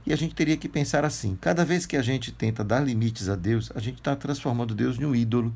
E 0.06 0.14
a 0.14 0.16
gente 0.16 0.36
teria 0.36 0.58
que 0.58 0.70
pensar 0.70 1.04
assim: 1.04 1.38
cada 1.40 1.66
vez 1.66 1.86
que 1.86 1.98
a 1.98 2.02
gente 2.02 2.32
tenta 2.32 2.64
dar 2.64 2.80
limites 2.80 3.28
a 3.30 3.36
Deus, 3.36 3.72
a 3.74 3.80
gente 3.80 3.98
está 3.98 4.16
transformando 4.16 4.76
Deus 4.76 5.00
em 5.00 5.06
um 5.06 5.16
ídolo 5.16 5.56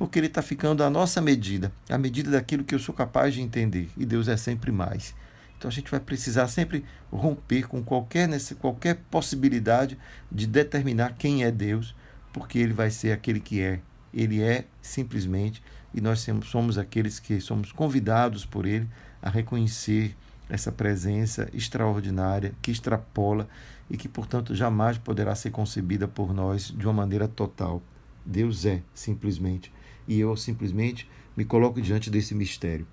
porque 0.00 0.18
ele 0.18 0.28
está 0.28 0.40
ficando 0.40 0.82
à 0.82 0.88
nossa 0.88 1.20
medida, 1.20 1.70
à 1.86 1.98
medida 1.98 2.30
daquilo 2.30 2.64
que 2.64 2.74
eu 2.74 2.78
sou 2.78 2.94
capaz 2.94 3.34
de 3.34 3.42
entender. 3.42 3.90
E 3.98 4.06
Deus 4.06 4.28
é 4.28 4.36
sempre 4.36 4.72
mais. 4.72 5.14
Então 5.58 5.68
a 5.68 5.72
gente 5.72 5.90
vai 5.90 6.00
precisar 6.00 6.48
sempre 6.48 6.82
romper 7.12 7.68
com 7.68 7.82
qualquer, 7.84 8.26
qualquer 8.58 8.96
possibilidade 9.10 9.98
de 10.32 10.46
determinar 10.46 11.16
quem 11.18 11.44
é 11.44 11.50
Deus, 11.50 11.94
porque 12.32 12.58
ele 12.58 12.72
vai 12.72 12.90
ser 12.90 13.12
aquele 13.12 13.40
que 13.40 13.60
é. 13.60 13.80
Ele 14.12 14.40
é 14.42 14.64
simplesmente, 14.80 15.62
e 15.92 16.00
nós 16.00 16.26
somos 16.44 16.78
aqueles 16.78 17.20
que 17.20 17.38
somos 17.38 17.70
convidados 17.70 18.46
por 18.46 18.64
ele 18.64 18.88
a 19.20 19.28
reconhecer 19.28 20.16
essa 20.48 20.72
presença 20.72 21.46
extraordinária 21.52 22.54
que 22.62 22.70
extrapola 22.70 23.46
e 23.90 23.96
que, 23.96 24.08
portanto, 24.08 24.54
jamais 24.54 24.96
poderá 24.96 25.34
ser 25.34 25.50
concebida 25.50 26.06
por 26.06 26.32
nós 26.32 26.72
de 26.76 26.86
uma 26.86 26.92
maneira 26.92 27.26
total. 27.26 27.82
Deus 28.24 28.64
é 28.64 28.82
simplesmente 28.94 29.72
e 30.06 30.18
eu 30.20 30.36
simplesmente 30.36 31.08
me 31.36 31.44
coloco 31.44 31.80
diante 31.80 32.10
desse 32.10 32.34
mistério. 32.34 32.86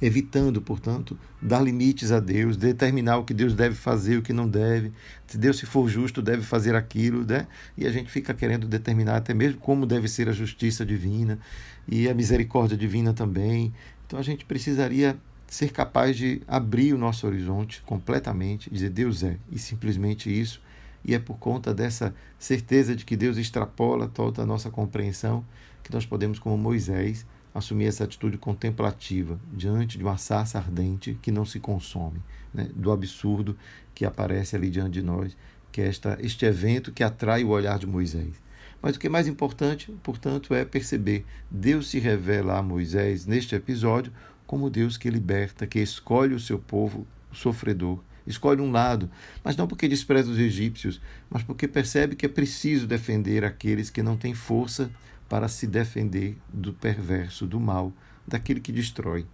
Evitando, 0.00 0.62
portanto, 0.62 1.18
dar 1.42 1.60
limites 1.60 2.12
a 2.12 2.20
Deus, 2.20 2.56
determinar 2.56 3.18
o 3.18 3.24
que 3.24 3.34
Deus 3.34 3.52
deve 3.52 3.74
fazer, 3.74 4.16
o 4.16 4.22
que 4.22 4.32
não 4.32 4.48
deve. 4.48 4.92
Se 5.26 5.36
Deus, 5.36 5.58
se 5.58 5.66
for 5.66 5.88
justo, 5.88 6.22
deve 6.22 6.42
fazer 6.42 6.76
aquilo, 6.76 7.24
né? 7.26 7.48
E 7.76 7.84
a 7.84 7.90
gente 7.90 8.08
fica 8.08 8.32
querendo 8.32 8.68
determinar 8.68 9.16
até 9.16 9.34
mesmo 9.34 9.58
como 9.58 9.84
deve 9.84 10.06
ser 10.06 10.28
a 10.28 10.32
justiça 10.32 10.86
divina 10.86 11.40
e 11.88 12.08
a 12.08 12.14
misericórdia 12.14 12.76
divina 12.76 13.12
também. 13.12 13.74
Então 14.06 14.20
a 14.20 14.22
gente 14.22 14.44
precisaria 14.44 15.18
ser 15.48 15.72
capaz 15.72 16.16
de 16.16 16.42
abrir 16.46 16.92
o 16.92 16.98
nosso 16.98 17.26
horizonte 17.26 17.82
completamente, 17.82 18.70
dizer 18.70 18.90
Deus 18.90 19.22
é, 19.22 19.38
e 19.50 19.58
simplesmente 19.58 20.30
isso. 20.30 20.60
E 21.04 21.14
é 21.14 21.18
por 21.18 21.38
conta 21.38 21.72
dessa 21.72 22.14
certeza 22.38 22.94
de 22.94 23.04
que 23.04 23.16
Deus 23.16 23.38
extrapola 23.38 24.06
toda 24.08 24.42
a 24.42 24.46
nossa 24.46 24.70
compreensão 24.70 25.44
que 25.82 25.92
nós 25.92 26.04
podemos, 26.04 26.38
como 26.38 26.58
Moisés, 26.58 27.24
assumir 27.54 27.86
essa 27.86 28.04
atitude 28.04 28.36
contemplativa 28.36 29.40
diante 29.52 29.96
de 29.96 30.04
uma 30.04 30.18
sarça 30.18 30.58
ardente 30.58 31.18
que 31.22 31.32
não 31.32 31.46
se 31.46 31.58
consome, 31.58 32.20
né? 32.52 32.68
do 32.74 32.92
absurdo 32.92 33.56
que 33.94 34.04
aparece 34.04 34.54
ali 34.54 34.68
diante 34.68 34.92
de 34.92 35.02
nós, 35.02 35.36
que 35.72 35.80
é 35.80 35.86
esta, 35.86 36.18
este 36.20 36.44
evento 36.44 36.92
que 36.92 37.02
atrai 37.02 37.42
o 37.42 37.48
olhar 37.48 37.78
de 37.78 37.86
Moisés. 37.86 38.34
Mas 38.80 38.96
o 38.96 39.00
que 39.00 39.06
é 39.06 39.10
mais 39.10 39.26
importante, 39.26 39.90
portanto, 40.02 40.54
é 40.54 40.64
perceber 40.64 41.24
Deus 41.50 41.88
se 41.88 41.98
revela 41.98 42.58
a 42.58 42.62
Moisés 42.62 43.26
neste 43.26 43.54
episódio 43.54 44.12
como 44.48 44.70
Deus 44.70 44.96
que 44.96 45.10
liberta, 45.10 45.66
que 45.66 45.78
escolhe 45.78 46.34
o 46.34 46.40
seu 46.40 46.58
povo 46.58 47.06
sofredor, 47.30 48.02
escolhe 48.26 48.62
um 48.62 48.72
lado, 48.72 49.10
mas 49.44 49.54
não 49.58 49.68
porque 49.68 49.86
despreza 49.86 50.30
os 50.30 50.38
egípcios, 50.38 51.02
mas 51.28 51.42
porque 51.42 51.68
percebe 51.68 52.16
que 52.16 52.24
é 52.24 52.28
preciso 52.30 52.86
defender 52.86 53.44
aqueles 53.44 53.90
que 53.90 54.02
não 54.02 54.16
têm 54.16 54.32
força 54.32 54.90
para 55.28 55.48
se 55.48 55.66
defender 55.66 56.38
do 56.50 56.72
perverso, 56.72 57.46
do 57.46 57.60
mal, 57.60 57.92
daquilo 58.26 58.58
que 58.58 58.72
destrói. 58.72 59.26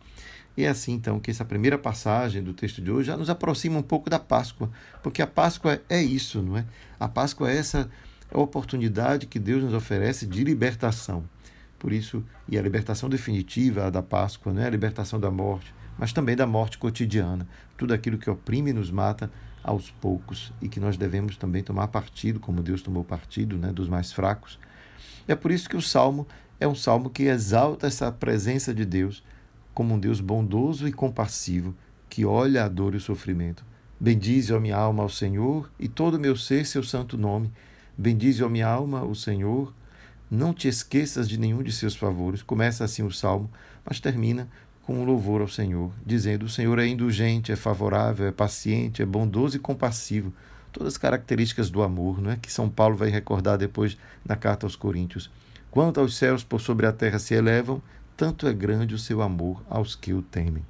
E 0.56 0.64
é 0.64 0.68
assim 0.68 0.94
então 0.94 1.20
que 1.20 1.30
essa 1.30 1.44
primeira 1.44 1.78
passagem 1.78 2.42
do 2.42 2.52
texto 2.52 2.82
de 2.82 2.90
hoje 2.90 3.06
já 3.06 3.16
nos 3.16 3.30
aproxima 3.30 3.78
um 3.78 3.82
pouco 3.82 4.10
da 4.10 4.18
Páscoa, 4.18 4.68
porque 5.00 5.22
a 5.22 5.28
Páscoa 5.28 5.80
é 5.88 6.02
isso, 6.02 6.42
não 6.42 6.56
é? 6.56 6.64
A 6.98 7.06
Páscoa 7.06 7.48
é 7.52 7.56
essa 7.56 7.88
oportunidade 8.32 9.26
que 9.26 9.38
Deus 9.38 9.62
nos 9.62 9.74
oferece 9.74 10.26
de 10.26 10.42
libertação. 10.42 11.24
Por 11.84 11.92
isso, 11.92 12.24
e 12.48 12.56
a 12.56 12.62
libertação 12.62 13.10
definitiva 13.10 13.86
a 13.86 13.90
da 13.90 14.02
Páscoa, 14.02 14.54
não 14.54 14.62
é 14.62 14.66
a 14.66 14.70
libertação 14.70 15.20
da 15.20 15.30
morte, 15.30 15.74
mas 15.98 16.14
também 16.14 16.34
da 16.34 16.46
morte 16.46 16.78
cotidiana, 16.78 17.46
tudo 17.76 17.92
aquilo 17.92 18.16
que 18.16 18.30
oprime 18.30 18.70
e 18.70 18.72
nos 18.72 18.90
mata 18.90 19.30
aos 19.62 19.90
poucos 19.90 20.50
e 20.62 20.68
que 20.68 20.80
nós 20.80 20.96
devemos 20.96 21.36
também 21.36 21.62
tomar 21.62 21.88
partido, 21.88 22.40
como 22.40 22.62
Deus 22.62 22.80
tomou 22.80 23.04
partido, 23.04 23.58
né, 23.58 23.70
dos 23.70 23.86
mais 23.86 24.12
fracos 24.14 24.58
é 25.26 25.34
por 25.34 25.50
isso 25.50 25.68
que 25.68 25.76
o 25.76 25.82
salmo 25.82 26.26
é 26.60 26.68
um 26.68 26.74
salmo 26.74 27.10
que 27.10 27.24
exalta 27.24 27.86
essa 27.86 28.12
presença 28.12 28.74
de 28.74 28.84
Deus 28.84 29.22
como 29.72 29.94
um 29.94 29.98
Deus 29.98 30.20
bondoso 30.20 30.86
e 30.86 30.92
compassivo, 30.92 31.74
que 32.08 32.24
olha 32.24 32.64
a 32.64 32.68
dor 32.68 32.94
e 32.94 32.98
o 32.98 33.00
sofrimento. 33.00 33.64
Bendize, 33.98 34.52
ó 34.52 34.60
minha 34.60 34.76
alma, 34.76 35.02
ao 35.02 35.08
Senhor, 35.08 35.68
e 35.80 35.88
todo 35.88 36.14
o 36.14 36.20
meu 36.20 36.36
ser 36.36 36.64
seu 36.64 36.84
santo 36.84 37.18
nome. 37.18 37.50
Bendize, 37.98 38.44
ó 38.44 38.48
minha 38.48 38.68
alma, 38.68 39.02
o 39.02 39.14
Senhor. 39.16 39.74
Não 40.34 40.52
te 40.52 40.66
esqueças 40.66 41.28
de 41.28 41.38
nenhum 41.38 41.62
de 41.62 41.70
seus 41.70 41.94
favores. 41.94 42.42
Começa 42.42 42.84
assim 42.84 43.04
o 43.04 43.10
salmo, 43.12 43.48
mas 43.84 44.00
termina 44.00 44.48
com 44.82 44.98
um 44.98 45.04
louvor 45.04 45.40
ao 45.40 45.46
Senhor, 45.46 45.92
dizendo: 46.04 46.46
O 46.46 46.48
Senhor 46.48 46.76
é 46.80 46.86
indulgente, 46.88 47.52
é 47.52 47.56
favorável, 47.56 48.26
é 48.26 48.32
paciente, 48.32 49.00
é 49.00 49.06
bondoso 49.06 49.56
e 49.56 49.60
compassivo 49.60 50.32
todas 50.72 50.94
as 50.94 50.98
características 50.98 51.70
do 51.70 51.84
amor, 51.84 52.20
não 52.20 52.32
é? 52.32 52.36
que 52.36 52.52
São 52.52 52.68
Paulo 52.68 52.96
vai 52.96 53.10
recordar 53.10 53.56
depois 53.56 53.96
na 54.26 54.34
carta 54.34 54.66
aos 54.66 54.74
Coríntios. 54.74 55.30
Quanto 55.70 56.00
aos 56.00 56.16
céus 56.16 56.42
por 56.42 56.60
sobre 56.60 56.84
a 56.84 56.92
terra 56.92 57.20
se 57.20 57.32
elevam, 57.32 57.80
tanto 58.16 58.48
é 58.48 58.52
grande 58.52 58.92
o 58.92 58.98
seu 58.98 59.22
amor 59.22 59.62
aos 59.70 59.94
que 59.94 60.12
o 60.12 60.20
temem. 60.20 60.66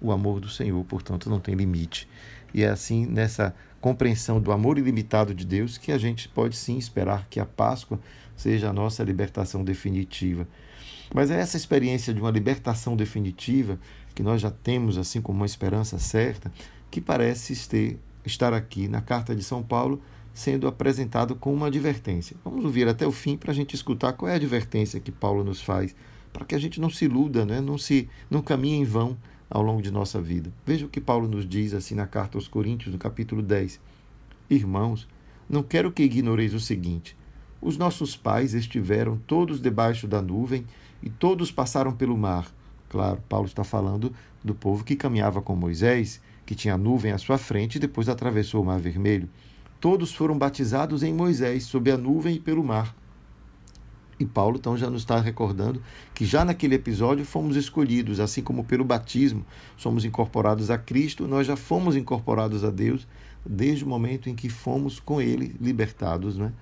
O 0.00 0.12
amor 0.12 0.38
do 0.38 0.48
Senhor, 0.48 0.84
portanto, 0.84 1.28
não 1.28 1.40
tem 1.40 1.56
limite. 1.56 2.08
E 2.52 2.62
é 2.62 2.68
assim, 2.68 3.06
nessa 3.06 3.52
compreensão 3.80 4.40
do 4.40 4.52
amor 4.52 4.78
ilimitado 4.78 5.34
de 5.34 5.44
Deus, 5.44 5.78
que 5.78 5.90
a 5.90 5.98
gente 5.98 6.28
pode 6.28 6.54
sim 6.54 6.78
esperar 6.78 7.26
que 7.28 7.40
a 7.40 7.44
Páscoa 7.44 7.98
seja 8.36 8.70
a 8.70 8.72
nossa 8.72 9.02
libertação 9.02 9.64
definitiva. 9.64 10.46
Mas 11.14 11.30
é 11.30 11.38
essa 11.38 11.56
experiência 11.56 12.12
de 12.12 12.20
uma 12.20 12.30
libertação 12.30 12.96
definitiva, 12.96 13.78
que 14.14 14.22
nós 14.22 14.40
já 14.40 14.50
temos 14.50 14.96
assim 14.96 15.20
como 15.20 15.38
uma 15.38 15.46
esperança 15.46 15.98
certa, 15.98 16.52
que 16.90 17.00
parece 17.00 17.68
ter 17.68 17.98
estar 18.24 18.54
aqui 18.54 18.88
na 18.88 19.00
carta 19.00 19.34
de 19.34 19.42
São 19.42 19.62
Paulo 19.62 20.00
sendo 20.32 20.66
apresentado 20.66 21.36
com 21.36 21.54
uma 21.54 21.68
advertência. 21.68 22.36
Vamos 22.44 22.64
ouvir 22.64 22.88
até 22.88 23.06
o 23.06 23.12
fim 23.12 23.36
para 23.36 23.52
a 23.52 23.54
gente 23.54 23.74
escutar 23.74 24.12
qual 24.14 24.28
é 24.28 24.32
a 24.32 24.36
advertência 24.36 24.98
que 24.98 25.12
Paulo 25.12 25.44
nos 25.44 25.60
faz, 25.60 25.94
para 26.32 26.44
que 26.44 26.54
a 26.54 26.58
gente 26.58 26.80
não 26.80 26.90
se 26.90 27.04
iluda, 27.04 27.46
né? 27.46 27.60
não, 27.60 27.78
se, 27.78 28.08
não 28.28 28.42
caminhe 28.42 28.78
em 28.78 28.84
vão 28.84 29.16
ao 29.48 29.62
longo 29.62 29.80
de 29.80 29.92
nossa 29.92 30.20
vida. 30.20 30.52
Veja 30.66 30.86
o 30.86 30.88
que 30.88 31.00
Paulo 31.00 31.28
nos 31.28 31.48
diz 31.48 31.72
assim 31.72 31.94
na 31.94 32.06
carta 32.06 32.36
aos 32.36 32.48
Coríntios, 32.48 32.92
no 32.92 32.98
capítulo 32.98 33.40
10. 33.40 33.80
Irmãos, 34.50 35.06
não 35.48 35.62
quero 35.62 35.92
que 35.92 36.02
ignoreis 36.02 36.52
o 36.52 36.60
seguinte: 36.60 37.16
os 37.64 37.76
nossos 37.76 38.16
pais 38.16 38.54
estiveram 38.54 39.18
todos 39.26 39.60
debaixo 39.60 40.06
da 40.06 40.22
nuvem 40.22 40.64
e 41.02 41.10
todos 41.10 41.50
passaram 41.50 41.92
pelo 41.92 42.16
mar. 42.16 42.46
Claro, 42.88 43.20
Paulo 43.28 43.46
está 43.46 43.64
falando 43.64 44.12
do 44.44 44.54
povo 44.54 44.84
que 44.84 44.94
caminhava 44.94 45.42
com 45.42 45.56
Moisés 45.56 46.20
que 46.44 46.54
tinha 46.54 46.76
nuvem 46.76 47.12
à 47.12 47.18
sua 47.18 47.38
frente, 47.38 47.76
e 47.76 47.78
depois 47.78 48.08
atravessou 48.08 48.62
o 48.62 48.66
Mar 48.66 48.78
Vermelho. 48.78 49.28
Todos 49.80 50.14
foram 50.14 50.36
batizados 50.36 51.02
em 51.02 51.12
Moisés, 51.12 51.64
sob 51.64 51.90
a 51.90 51.96
nuvem 51.96 52.36
e 52.36 52.40
pelo 52.40 52.62
mar. 52.62 52.94
E 54.18 54.24
Paulo 54.24 54.58
então 54.58 54.76
já 54.76 54.88
nos 54.88 55.02
está 55.02 55.20
recordando 55.20 55.82
que 56.14 56.24
já 56.24 56.44
naquele 56.44 56.76
episódio 56.76 57.24
fomos 57.24 57.56
escolhidos, 57.56 58.20
assim 58.20 58.42
como 58.42 58.62
pelo 58.62 58.84
batismo 58.84 59.44
somos 59.76 60.04
incorporados 60.04 60.70
a 60.70 60.78
Cristo, 60.78 61.26
nós 61.26 61.46
já 61.46 61.56
fomos 61.56 61.96
incorporados 61.96 62.62
a 62.62 62.70
Deus 62.70 63.08
desde 63.44 63.84
o 63.84 63.88
momento 63.88 64.30
em 64.30 64.34
que 64.34 64.48
fomos 64.48 65.00
com 65.00 65.20
Ele 65.20 65.56
libertados, 65.60 66.38
né? 66.38 66.52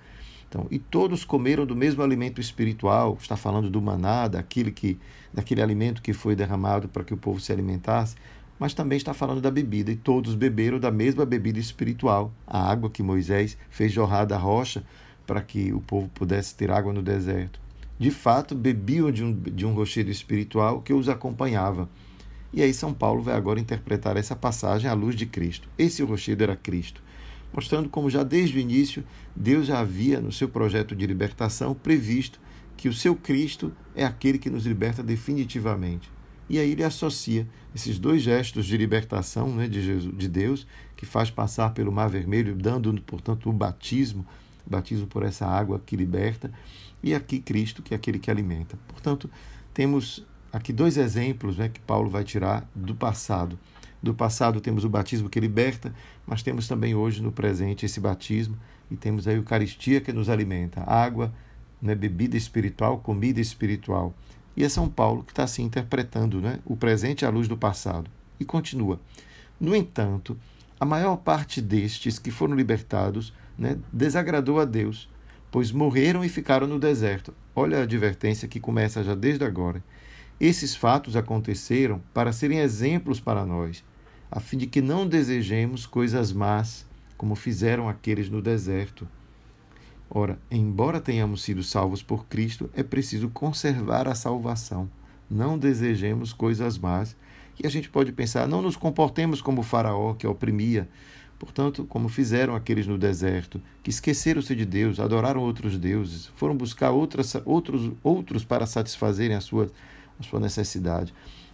Então, 0.52 0.66
e 0.70 0.78
todos 0.78 1.24
comeram 1.24 1.64
do 1.64 1.74
mesmo 1.74 2.02
alimento 2.02 2.38
espiritual, 2.38 3.16
está 3.18 3.38
falando 3.38 3.70
do 3.70 3.80
maná, 3.80 4.28
daquele, 4.28 4.70
que, 4.70 4.98
daquele 5.32 5.62
alimento 5.62 6.02
que 6.02 6.12
foi 6.12 6.36
derramado 6.36 6.88
para 6.88 7.02
que 7.02 7.14
o 7.14 7.16
povo 7.16 7.40
se 7.40 7.50
alimentasse, 7.50 8.16
mas 8.58 8.74
também 8.74 8.98
está 8.98 9.14
falando 9.14 9.40
da 9.40 9.50
bebida, 9.50 9.90
e 9.90 9.96
todos 9.96 10.34
beberam 10.34 10.78
da 10.78 10.90
mesma 10.90 11.24
bebida 11.24 11.58
espiritual, 11.58 12.30
a 12.46 12.70
água 12.70 12.90
que 12.90 13.02
Moisés 13.02 13.56
fez 13.70 13.90
jorrar 13.90 14.26
da 14.26 14.36
rocha 14.36 14.84
para 15.26 15.40
que 15.40 15.72
o 15.72 15.80
povo 15.80 16.10
pudesse 16.10 16.54
ter 16.54 16.70
água 16.70 16.92
no 16.92 17.00
deserto. 17.00 17.58
De 17.98 18.10
fato, 18.10 18.54
bebiam 18.54 19.10
de 19.10 19.24
um, 19.24 19.32
de 19.32 19.64
um 19.64 19.72
rochedo 19.72 20.10
espiritual 20.10 20.82
que 20.82 20.92
os 20.92 21.08
acompanhava. 21.08 21.88
E 22.52 22.60
aí 22.60 22.74
São 22.74 22.92
Paulo 22.92 23.22
vai 23.22 23.34
agora 23.34 23.58
interpretar 23.58 24.18
essa 24.18 24.36
passagem 24.36 24.90
à 24.90 24.92
luz 24.92 25.16
de 25.16 25.24
Cristo. 25.24 25.66
Esse 25.78 26.02
rochedo 26.02 26.42
era 26.42 26.54
Cristo. 26.54 27.02
Mostrando 27.52 27.88
como 27.88 28.08
já 28.08 28.22
desde 28.22 28.56
o 28.56 28.60
início 28.60 29.04
Deus 29.34 29.66
já 29.66 29.80
havia 29.80 30.20
no 30.20 30.32
seu 30.32 30.48
projeto 30.48 30.94
de 30.94 31.06
libertação 31.06 31.74
previsto 31.74 32.40
que 32.76 32.88
o 32.88 32.92
seu 32.92 33.14
Cristo 33.14 33.72
é 33.94 34.04
aquele 34.04 34.38
que 34.38 34.50
nos 34.50 34.66
liberta 34.66 35.02
definitivamente. 35.02 36.10
E 36.48 36.58
aí 36.58 36.72
ele 36.72 36.84
associa 36.84 37.46
esses 37.74 37.98
dois 37.98 38.22
gestos 38.22 38.66
de 38.66 38.76
libertação 38.76 39.54
né, 39.54 39.68
de, 39.68 39.80
Jesus, 39.82 40.16
de 40.16 40.28
Deus, 40.28 40.66
que 40.96 41.06
faz 41.06 41.30
passar 41.30 41.72
pelo 41.72 41.92
Mar 41.92 42.10
Vermelho, 42.10 42.54
dando, 42.54 42.92
portanto, 43.02 43.48
o 43.48 43.52
batismo, 43.52 44.26
batismo 44.66 45.06
por 45.06 45.22
essa 45.22 45.46
água 45.46 45.80
que 45.84 45.96
liberta, 45.96 46.52
e 47.02 47.14
aqui 47.14 47.40
Cristo, 47.40 47.82
que 47.82 47.94
é 47.94 47.96
aquele 47.96 48.18
que 48.18 48.30
alimenta. 48.30 48.78
Portanto, 48.88 49.30
temos 49.72 50.26
aqui 50.52 50.72
dois 50.72 50.96
exemplos 50.96 51.56
né, 51.56 51.68
que 51.68 51.80
Paulo 51.80 52.10
vai 52.10 52.24
tirar 52.24 52.68
do 52.74 52.94
passado. 52.94 53.58
Do 54.02 54.12
passado 54.12 54.60
temos 54.60 54.84
o 54.84 54.88
batismo 54.88 55.30
que 55.30 55.38
liberta, 55.38 55.94
mas 56.26 56.42
temos 56.42 56.66
também 56.66 56.94
hoje 56.94 57.22
no 57.22 57.30
presente 57.30 57.86
esse 57.86 58.00
batismo 58.00 58.56
e 58.90 58.96
temos 58.96 59.28
a 59.28 59.32
Eucaristia 59.32 60.00
que 60.00 60.12
nos 60.12 60.28
alimenta, 60.28 60.82
água, 60.82 61.32
né, 61.80 61.94
bebida 61.94 62.36
espiritual, 62.36 62.98
comida 62.98 63.40
espiritual. 63.40 64.12
E 64.56 64.64
é 64.64 64.68
São 64.68 64.88
Paulo 64.88 65.22
que 65.22 65.32
está 65.32 65.46
se 65.46 65.62
interpretando 65.62 66.40
né, 66.40 66.58
o 66.64 66.76
presente 66.76 67.24
à 67.24 67.30
luz 67.30 67.46
do 67.46 67.56
passado. 67.56 68.10
E 68.40 68.44
continua. 68.44 69.00
No 69.60 69.74
entanto, 69.74 70.36
a 70.80 70.84
maior 70.84 71.16
parte 71.16 71.62
destes 71.62 72.18
que 72.18 72.32
foram 72.32 72.56
libertados 72.56 73.32
né, 73.56 73.78
desagradou 73.92 74.58
a 74.58 74.64
Deus, 74.64 75.08
pois 75.50 75.70
morreram 75.70 76.24
e 76.24 76.28
ficaram 76.28 76.66
no 76.66 76.78
deserto. 76.78 77.32
Olha 77.54 77.78
a 77.78 77.82
advertência 77.82 78.48
que 78.48 78.58
começa 78.58 79.04
já 79.04 79.14
desde 79.14 79.44
agora. 79.44 79.82
Esses 80.40 80.74
fatos 80.74 81.14
aconteceram 81.14 82.00
para 82.12 82.32
serem 82.32 82.58
exemplos 82.58 83.20
para 83.20 83.46
nós, 83.46 83.84
a 84.32 84.40
fim 84.40 84.56
de 84.56 84.66
que 84.66 84.80
não 84.80 85.06
desejemos 85.06 85.84
coisas 85.84 86.32
más, 86.32 86.86
como 87.18 87.34
fizeram 87.34 87.86
aqueles 87.86 88.30
no 88.30 88.40
deserto. 88.40 89.06
Ora, 90.08 90.38
embora 90.50 91.00
tenhamos 91.00 91.42
sido 91.42 91.62
salvos 91.62 92.02
por 92.02 92.24
Cristo, 92.24 92.70
é 92.74 92.82
preciso 92.82 93.28
conservar 93.28 94.08
a 94.08 94.14
salvação. 94.14 94.90
Não 95.30 95.58
desejemos 95.58 96.32
coisas 96.32 96.78
más. 96.78 97.14
E 97.62 97.66
a 97.66 97.70
gente 97.70 97.90
pode 97.90 98.10
pensar, 98.10 98.48
não 98.48 98.62
nos 98.62 98.74
comportemos 98.74 99.42
como 99.42 99.60
o 99.60 99.64
Faraó 99.64 100.14
que 100.14 100.26
oprimia, 100.26 100.88
Portanto, 101.42 101.84
como 101.88 102.08
fizeram 102.08 102.54
aqueles 102.54 102.86
no 102.86 102.96
deserto, 102.96 103.60
que 103.82 103.90
esqueceram-se 103.90 104.54
de 104.54 104.64
Deus, 104.64 105.00
adoraram 105.00 105.40
outros 105.40 105.76
deuses, 105.76 106.30
foram 106.36 106.56
buscar 106.56 106.92
outras, 106.92 107.34
outros, 107.44 107.90
outros 108.00 108.44
para 108.44 108.64
satisfazerem 108.64 109.36
a 109.36 109.40
sua, 109.40 109.68
a 110.20 110.22
sua 110.22 110.38
necessidade. 110.38 111.12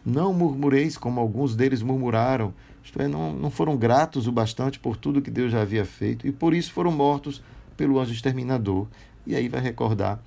Não 0.08 0.32
murmureis 0.32 0.96
como 0.96 1.20
alguns 1.20 1.54
deles 1.54 1.82
murmuraram, 1.82 2.54
isto 2.82 3.02
é, 3.02 3.06
não, 3.06 3.30
não 3.34 3.50
foram 3.50 3.76
gratos 3.76 4.26
o 4.26 4.32
bastante 4.32 4.78
por 4.78 4.96
tudo 4.96 5.20
que 5.20 5.30
Deus 5.30 5.52
já 5.52 5.60
havia 5.60 5.84
feito 5.84 6.26
e 6.26 6.32
por 6.32 6.54
isso 6.54 6.72
foram 6.72 6.90
mortos 6.90 7.42
pelo 7.76 8.00
anjo 8.00 8.14
exterminador. 8.14 8.86
E 9.26 9.36
aí 9.36 9.50
vai 9.50 9.60
recordar 9.60 10.18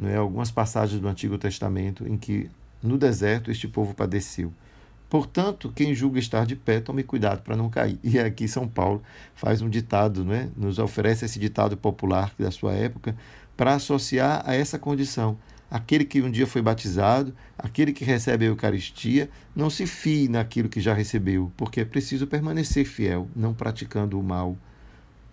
é, 0.00 0.14
algumas 0.14 0.52
passagens 0.52 1.00
do 1.00 1.08
Antigo 1.08 1.36
Testamento 1.36 2.06
em 2.06 2.16
que 2.16 2.48
no 2.80 2.96
deserto 2.96 3.50
este 3.50 3.66
povo 3.66 3.92
padeceu. 3.92 4.52
Portanto, 5.10 5.72
quem 5.74 5.92
julga 5.96 6.20
estar 6.20 6.46
de 6.46 6.54
pé, 6.54 6.78
tome 6.78 7.02
cuidado 7.02 7.42
para 7.42 7.56
não 7.56 7.68
cair. 7.68 7.98
E 8.04 8.20
aqui 8.20 8.46
São 8.46 8.68
Paulo 8.68 9.02
faz 9.34 9.60
um 9.60 9.68
ditado, 9.68 10.24
né? 10.24 10.48
nos 10.56 10.78
oferece 10.78 11.24
esse 11.24 11.40
ditado 11.40 11.76
popular 11.76 12.32
da 12.38 12.52
sua 12.52 12.72
época, 12.72 13.16
para 13.56 13.74
associar 13.74 14.44
a 14.46 14.54
essa 14.54 14.78
condição. 14.78 15.36
Aquele 15.74 16.04
que 16.04 16.22
um 16.22 16.30
dia 16.30 16.46
foi 16.46 16.62
batizado, 16.62 17.34
aquele 17.58 17.92
que 17.92 18.04
recebe 18.04 18.44
a 18.44 18.48
Eucaristia, 18.48 19.28
não 19.56 19.68
se 19.68 19.88
fie 19.88 20.28
naquilo 20.28 20.68
que 20.68 20.80
já 20.80 20.94
recebeu, 20.94 21.50
porque 21.56 21.80
é 21.80 21.84
preciso 21.84 22.28
permanecer 22.28 22.86
fiel, 22.86 23.28
não 23.34 23.52
praticando 23.52 24.16
o 24.16 24.22
mal. 24.22 24.56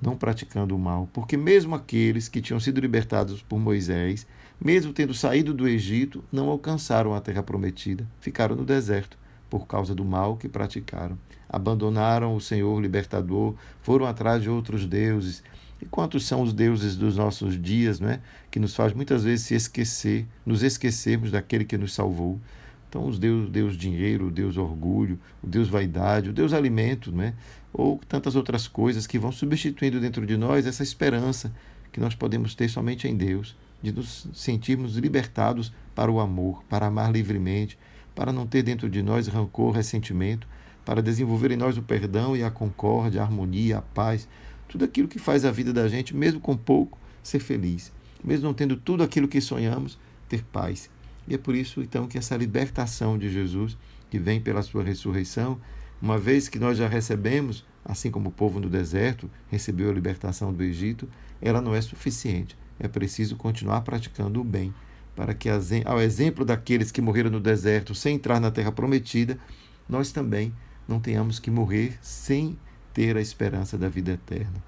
Não 0.02 0.18
praticando 0.18 0.76
o 0.76 0.80
mal, 0.80 1.08
porque 1.14 1.38
mesmo 1.38 1.76
aqueles 1.76 2.28
que 2.28 2.42
tinham 2.42 2.60
sido 2.60 2.82
libertados 2.82 3.44
por 3.44 3.60
Moisés, 3.60 4.26
mesmo 4.60 4.92
tendo 4.92 5.14
saído 5.14 5.54
do 5.54 5.68
Egito, 5.68 6.24
não 6.32 6.50
alcançaram 6.50 7.14
a 7.14 7.22
terra 7.22 7.44
prometida, 7.44 8.08
ficaram 8.20 8.56
no 8.56 8.66
deserto 8.66 9.20
por 9.48 9.68
causa 9.68 9.94
do 9.94 10.04
mal 10.04 10.38
que 10.38 10.50
praticaram. 10.50 11.20
Abandonaram 11.52 12.34
o 12.34 12.40
Senhor 12.40 12.82
libertador, 12.82 13.56
foram 13.82 14.06
atrás 14.06 14.42
de 14.42 14.50
outros 14.50 14.86
deuses. 14.86 15.44
E 15.82 15.86
quantos 15.86 16.26
são 16.26 16.42
os 16.42 16.54
deuses 16.54 16.96
dos 16.96 17.18
nossos 17.18 17.62
dias, 17.62 18.00
né? 18.00 18.22
que 18.50 18.58
nos 18.60 18.74
faz 18.74 18.94
muitas 18.94 19.26
vezes 19.26 19.48
se 19.48 19.56
esquecer, 19.56 20.26
nos 20.46 20.64
esquecermos 20.64 21.30
daquele 21.30 21.66
que 21.66 21.78
nos 21.78 21.94
salvou. 21.94 22.40
Então, 22.88 23.06
os 23.06 23.20
Deus, 23.20 23.50
Deus 23.50 23.76
dinheiro, 23.76 24.28
o 24.28 24.32
Deus 24.32 24.56
orgulho, 24.56 25.20
o 25.44 25.48
Deus 25.48 25.68
vaidade, 25.68 26.30
o 26.30 26.34
Deus 26.34 26.54
alimento, 26.54 27.12
né? 27.12 27.34
ou 27.74 28.00
tantas 28.08 28.36
outras 28.36 28.68
coisas 28.68 29.06
que 29.06 29.20
vão 29.20 29.32
substituindo 29.32 30.00
dentro 30.00 30.26
de 30.26 30.38
nós 30.38 30.66
essa 30.66 30.84
esperança 30.84 31.52
que 31.92 32.00
nós 32.00 32.16
podemos 32.16 32.56
ter 32.56 32.70
somente 32.70 33.08
em 33.08 33.16
Deus, 33.16 33.56
de 33.82 33.92
nos 33.92 34.28
sentirmos 34.34 34.96
libertados 34.96 35.74
para 35.94 36.12
o 36.12 36.20
amor, 36.20 36.64
para 36.70 36.86
amar 36.86 37.12
livremente, 37.12 37.78
para 38.16 38.32
não 38.32 38.46
ter 38.46 38.64
dentro 38.64 38.90
de 38.90 39.02
nós 39.02 39.28
rancor, 39.28 39.72
ressentimento, 39.72 40.48
para 40.92 41.02
desenvolver 41.02 41.52
em 41.52 41.56
nós 41.56 41.78
o 41.78 41.82
perdão 41.82 42.36
e 42.36 42.44
a 42.44 42.52
concórdia, 42.52 43.22
a 43.22 43.24
harmonia, 43.24 43.78
a 43.78 43.82
paz, 43.82 44.28
tudo 44.68 44.84
aquilo 44.84 45.08
que 45.08 45.20
faz 45.20 45.46
a 45.46 45.50
vida 45.52 45.72
da 45.72 45.88
gente, 45.88 46.14
mesmo 46.14 46.42
com 46.42 46.58
pouco, 46.58 47.00
ser 47.24 47.40
feliz, 47.40 47.94
mesmo 48.22 48.44
não 48.44 48.54
tendo 48.54 48.76
tudo 48.76 49.02
aquilo 49.02 49.26
que 49.26 49.40
sonhamos, 49.40 49.98
ter 50.28 50.44
paz. 50.44 50.90
E 51.30 51.34
é 51.34 51.38
por 51.38 51.56
isso 51.56 51.82
então 51.82 52.10
que 52.10 52.18
essa 52.18 52.36
libertação 52.36 53.18
de 53.18 53.30
Jesus, 53.30 53.78
que 54.10 54.20
vem 54.20 54.42
pela 54.42 54.62
sua 54.62 54.84
ressurreição, 54.84 55.62
uma 56.02 56.18
vez 56.18 56.50
que 56.50 56.60
nós 56.60 56.78
já 56.78 56.90
recebemos, 56.90 57.64
assim 57.86 58.12
como 58.12 58.28
o 58.28 58.34
povo 58.34 58.60
no 58.60 58.70
deserto 58.70 59.32
recebeu 59.50 59.90
a 59.90 59.94
libertação 59.94 60.52
do 60.52 60.62
Egito, 60.62 61.08
ela 61.42 61.62
não 61.62 61.74
é 61.74 61.80
suficiente. 61.80 62.58
É 62.78 62.90
preciso 62.90 63.38
continuar 63.38 63.80
praticando 63.80 64.42
o 64.42 64.44
bem 64.44 64.74
para 65.16 65.34
que, 65.34 65.48
ao 65.86 66.02
exemplo 66.02 66.44
daqueles 66.44 66.92
que 66.92 67.02
morreram 67.02 67.32
no 67.32 67.40
deserto 67.40 67.96
sem 67.96 68.16
entrar 68.16 68.42
na 68.42 68.52
terra 68.52 68.74
prometida, 68.74 69.40
nós 69.88 70.12
também 70.12 70.54
não 70.92 71.00
tenhamos 71.00 71.40
que 71.40 71.50
morrer 71.50 71.98
sem 72.02 72.58
ter 72.94 73.16
a 73.16 73.22
esperança 73.22 73.78
da 73.78 73.88
vida 73.88 74.12
eterna, 74.12 74.62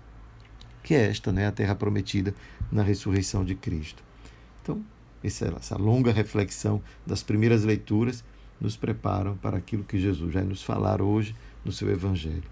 que 0.82 0.96
é 0.96 1.10
esta, 1.10 1.32
né, 1.32 1.46
a 1.48 1.52
terra 1.52 1.76
prometida 1.76 2.34
na 2.72 2.82
ressurreição 2.82 3.44
de 3.44 3.54
Cristo. 3.56 4.02
Então, 4.62 4.82
essa 5.22 5.78
longa 5.78 6.12
reflexão 6.12 6.82
das 7.06 7.22
primeiras 7.22 7.66
leituras 7.66 8.24
nos 8.60 8.78
preparam 8.78 9.36
para 9.36 9.58
aquilo 9.58 9.84
que 9.84 10.00
Jesus 10.00 10.34
vai 10.34 10.44
nos 10.44 10.64
falar 10.64 11.02
hoje 11.02 11.36
no 11.66 11.72
seu 11.72 11.90
Evangelho. 11.92 12.44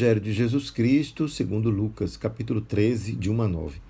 Evangelho 0.00 0.20
de 0.22 0.32
Jesus 0.32 0.70
Cristo, 0.70 1.28
segundo 1.28 1.68
Lucas, 1.68 2.16
capítulo 2.16 2.62
13, 2.62 3.12
de 3.16 3.30
1 3.30 3.42
a 3.42 3.46
9. 3.46 3.82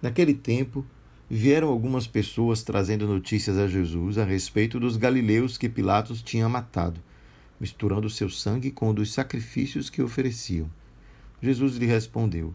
Naquele 0.00 0.32
tempo, 0.32 0.86
vieram 1.28 1.68
algumas 1.68 2.06
pessoas 2.06 2.62
trazendo 2.62 3.06
notícias 3.06 3.58
a 3.58 3.68
Jesus 3.68 4.16
a 4.16 4.24
respeito 4.24 4.80
dos 4.80 4.96
galileus 4.96 5.58
que 5.58 5.68
Pilatos 5.68 6.22
tinha 6.22 6.48
matado, 6.48 6.98
misturando 7.60 8.08
seu 8.08 8.30
sangue 8.30 8.70
com 8.70 8.88
o 8.88 8.94
dos 8.94 9.12
sacrifícios 9.12 9.90
que 9.90 10.00
ofereciam. 10.00 10.70
Jesus 11.42 11.76
lhe 11.76 11.84
respondeu: 11.84 12.54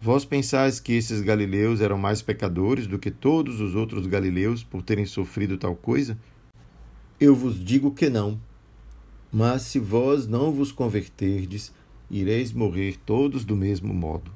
Vós 0.00 0.24
pensais 0.24 0.80
que 0.80 0.94
esses 0.94 1.20
galileus 1.20 1.80
eram 1.80 1.96
mais 1.96 2.22
pecadores 2.22 2.88
do 2.88 2.98
que 2.98 3.12
todos 3.12 3.60
os 3.60 3.76
outros 3.76 4.04
galileus 4.08 4.64
por 4.64 4.82
terem 4.82 5.06
sofrido 5.06 5.56
tal 5.56 5.76
coisa? 5.76 6.18
Eu 7.20 7.36
vos 7.36 7.64
digo 7.64 7.92
que 7.92 8.10
não. 8.10 8.40
Mas 9.30 9.62
se 9.62 9.78
vós 9.78 10.26
não 10.26 10.52
vos 10.52 10.72
converterdes, 10.72 11.72
ireis 12.12 12.52
morrer 12.52 12.98
todos 13.06 13.42
do 13.42 13.56
mesmo 13.56 13.94
modo. 13.94 14.30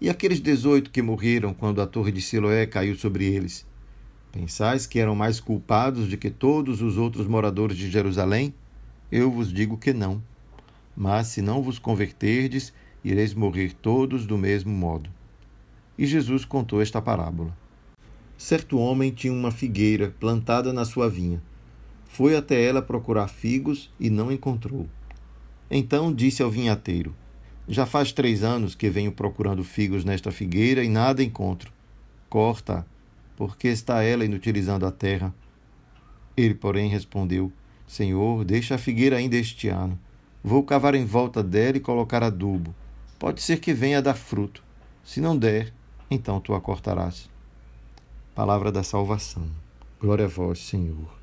E 0.00 0.08
aqueles 0.08 0.38
dezoito 0.38 0.90
que 0.90 1.02
morreram 1.02 1.52
quando 1.52 1.82
a 1.82 1.86
torre 1.86 2.12
de 2.12 2.22
Siloé 2.22 2.64
caiu 2.64 2.94
sobre 2.94 3.24
eles, 3.24 3.66
pensais 4.30 4.86
que 4.86 5.00
eram 5.00 5.16
mais 5.16 5.40
culpados 5.40 6.08
do 6.08 6.16
que 6.16 6.30
todos 6.30 6.80
os 6.80 6.96
outros 6.96 7.26
moradores 7.26 7.76
de 7.76 7.90
Jerusalém? 7.90 8.54
Eu 9.10 9.32
vos 9.32 9.52
digo 9.52 9.76
que 9.76 9.92
não. 9.92 10.22
Mas 10.96 11.26
se 11.26 11.42
não 11.42 11.60
vos 11.60 11.78
converterdes, 11.78 12.72
ireis 13.04 13.34
morrer 13.34 13.72
todos 13.74 14.24
do 14.24 14.38
mesmo 14.38 14.72
modo. 14.72 15.10
E 15.98 16.06
Jesus 16.06 16.44
contou 16.44 16.80
esta 16.80 17.02
parábola. 17.02 17.56
Certo 18.38 18.78
homem 18.78 19.10
tinha 19.10 19.32
uma 19.32 19.50
figueira 19.50 20.14
plantada 20.20 20.72
na 20.72 20.84
sua 20.84 21.08
vinha. 21.08 21.42
Foi 22.06 22.36
até 22.36 22.62
ela 22.62 22.80
procurar 22.80 23.28
figos 23.28 23.90
e 23.98 24.08
não 24.08 24.30
encontrou. 24.30 24.88
Então 25.74 26.12
disse 26.12 26.42
ao 26.42 26.50
vinhateiro: 26.50 27.14
Já 27.66 27.86
faz 27.86 28.12
três 28.12 28.44
anos 28.44 28.74
que 28.74 28.90
venho 28.90 29.10
procurando 29.10 29.64
figos 29.64 30.04
nesta 30.04 30.30
figueira 30.30 30.84
e 30.84 30.88
nada 30.88 31.22
encontro. 31.24 31.72
Corta, 32.28 32.86
porque 33.34 33.68
está 33.68 34.02
ela 34.02 34.22
inutilizando 34.22 34.84
a 34.84 34.92
terra. 34.92 35.34
Ele, 36.36 36.54
porém, 36.54 36.90
respondeu: 36.90 37.50
Senhor, 37.86 38.44
deixa 38.44 38.74
a 38.74 38.78
figueira 38.78 39.16
ainda 39.16 39.36
este 39.36 39.68
ano. 39.68 39.98
Vou 40.44 40.62
cavar 40.62 40.94
em 40.94 41.06
volta 41.06 41.42
dela 41.42 41.78
e 41.78 41.80
colocar 41.80 42.22
adubo. 42.22 42.74
Pode 43.18 43.40
ser 43.40 43.58
que 43.58 43.72
venha 43.72 43.98
a 43.98 44.02
dar 44.02 44.14
fruto. 44.14 44.62
Se 45.02 45.22
não 45.22 45.38
der, 45.38 45.72
então 46.10 46.38
tu 46.38 46.52
a 46.54 46.60
cortarás. 46.60 47.30
Palavra 48.34 48.70
da 48.70 48.82
salvação. 48.82 49.46
Glória 49.98 50.26
a 50.26 50.28
vós, 50.28 50.58
Senhor. 50.58 51.22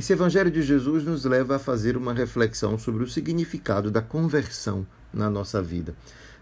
Esse 0.00 0.14
Evangelho 0.14 0.50
de 0.50 0.62
Jesus 0.62 1.04
nos 1.04 1.26
leva 1.26 1.56
a 1.56 1.58
fazer 1.58 1.94
uma 1.94 2.14
reflexão 2.14 2.78
sobre 2.78 3.04
o 3.04 3.06
significado 3.06 3.90
da 3.90 4.00
conversão 4.00 4.86
na 5.12 5.28
nossa 5.28 5.60
vida. 5.60 5.94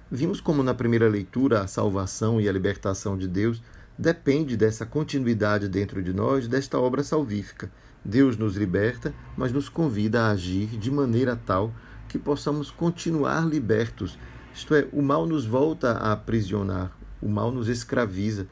Vimos 0.08 0.40
como 0.40 0.62
na 0.62 0.72
primeira 0.72 1.08
leitura 1.08 1.62
a 1.62 1.66
salvação 1.66 2.40
e 2.40 2.48
a 2.48 2.52
libertação 2.52 3.18
de 3.18 3.26
Deus 3.26 3.60
depende 3.98 4.56
dessa 4.56 4.86
continuidade 4.86 5.68
dentro 5.68 6.00
de 6.00 6.12
nós 6.12 6.46
desta 6.46 6.78
obra 6.78 7.02
salvífica. 7.02 7.68
Deus 8.04 8.36
nos 8.36 8.54
liberta, 8.54 9.12
mas 9.36 9.50
nos 9.50 9.68
convida 9.68 10.22
a 10.22 10.30
agir 10.30 10.68
de 10.78 10.88
maneira 10.92 11.34
tal 11.34 11.74
que 12.08 12.16
possamos 12.16 12.70
continuar 12.70 13.44
libertos. 13.44 14.16
Isto 14.54 14.72
é, 14.76 14.86
o 14.92 15.02
mal 15.02 15.26
nos 15.26 15.44
volta 15.44 15.94
a 15.94 16.12
aprisionar, 16.12 16.96
o 17.20 17.28
mal 17.28 17.50
nos 17.50 17.66
escraviza, 17.66 18.46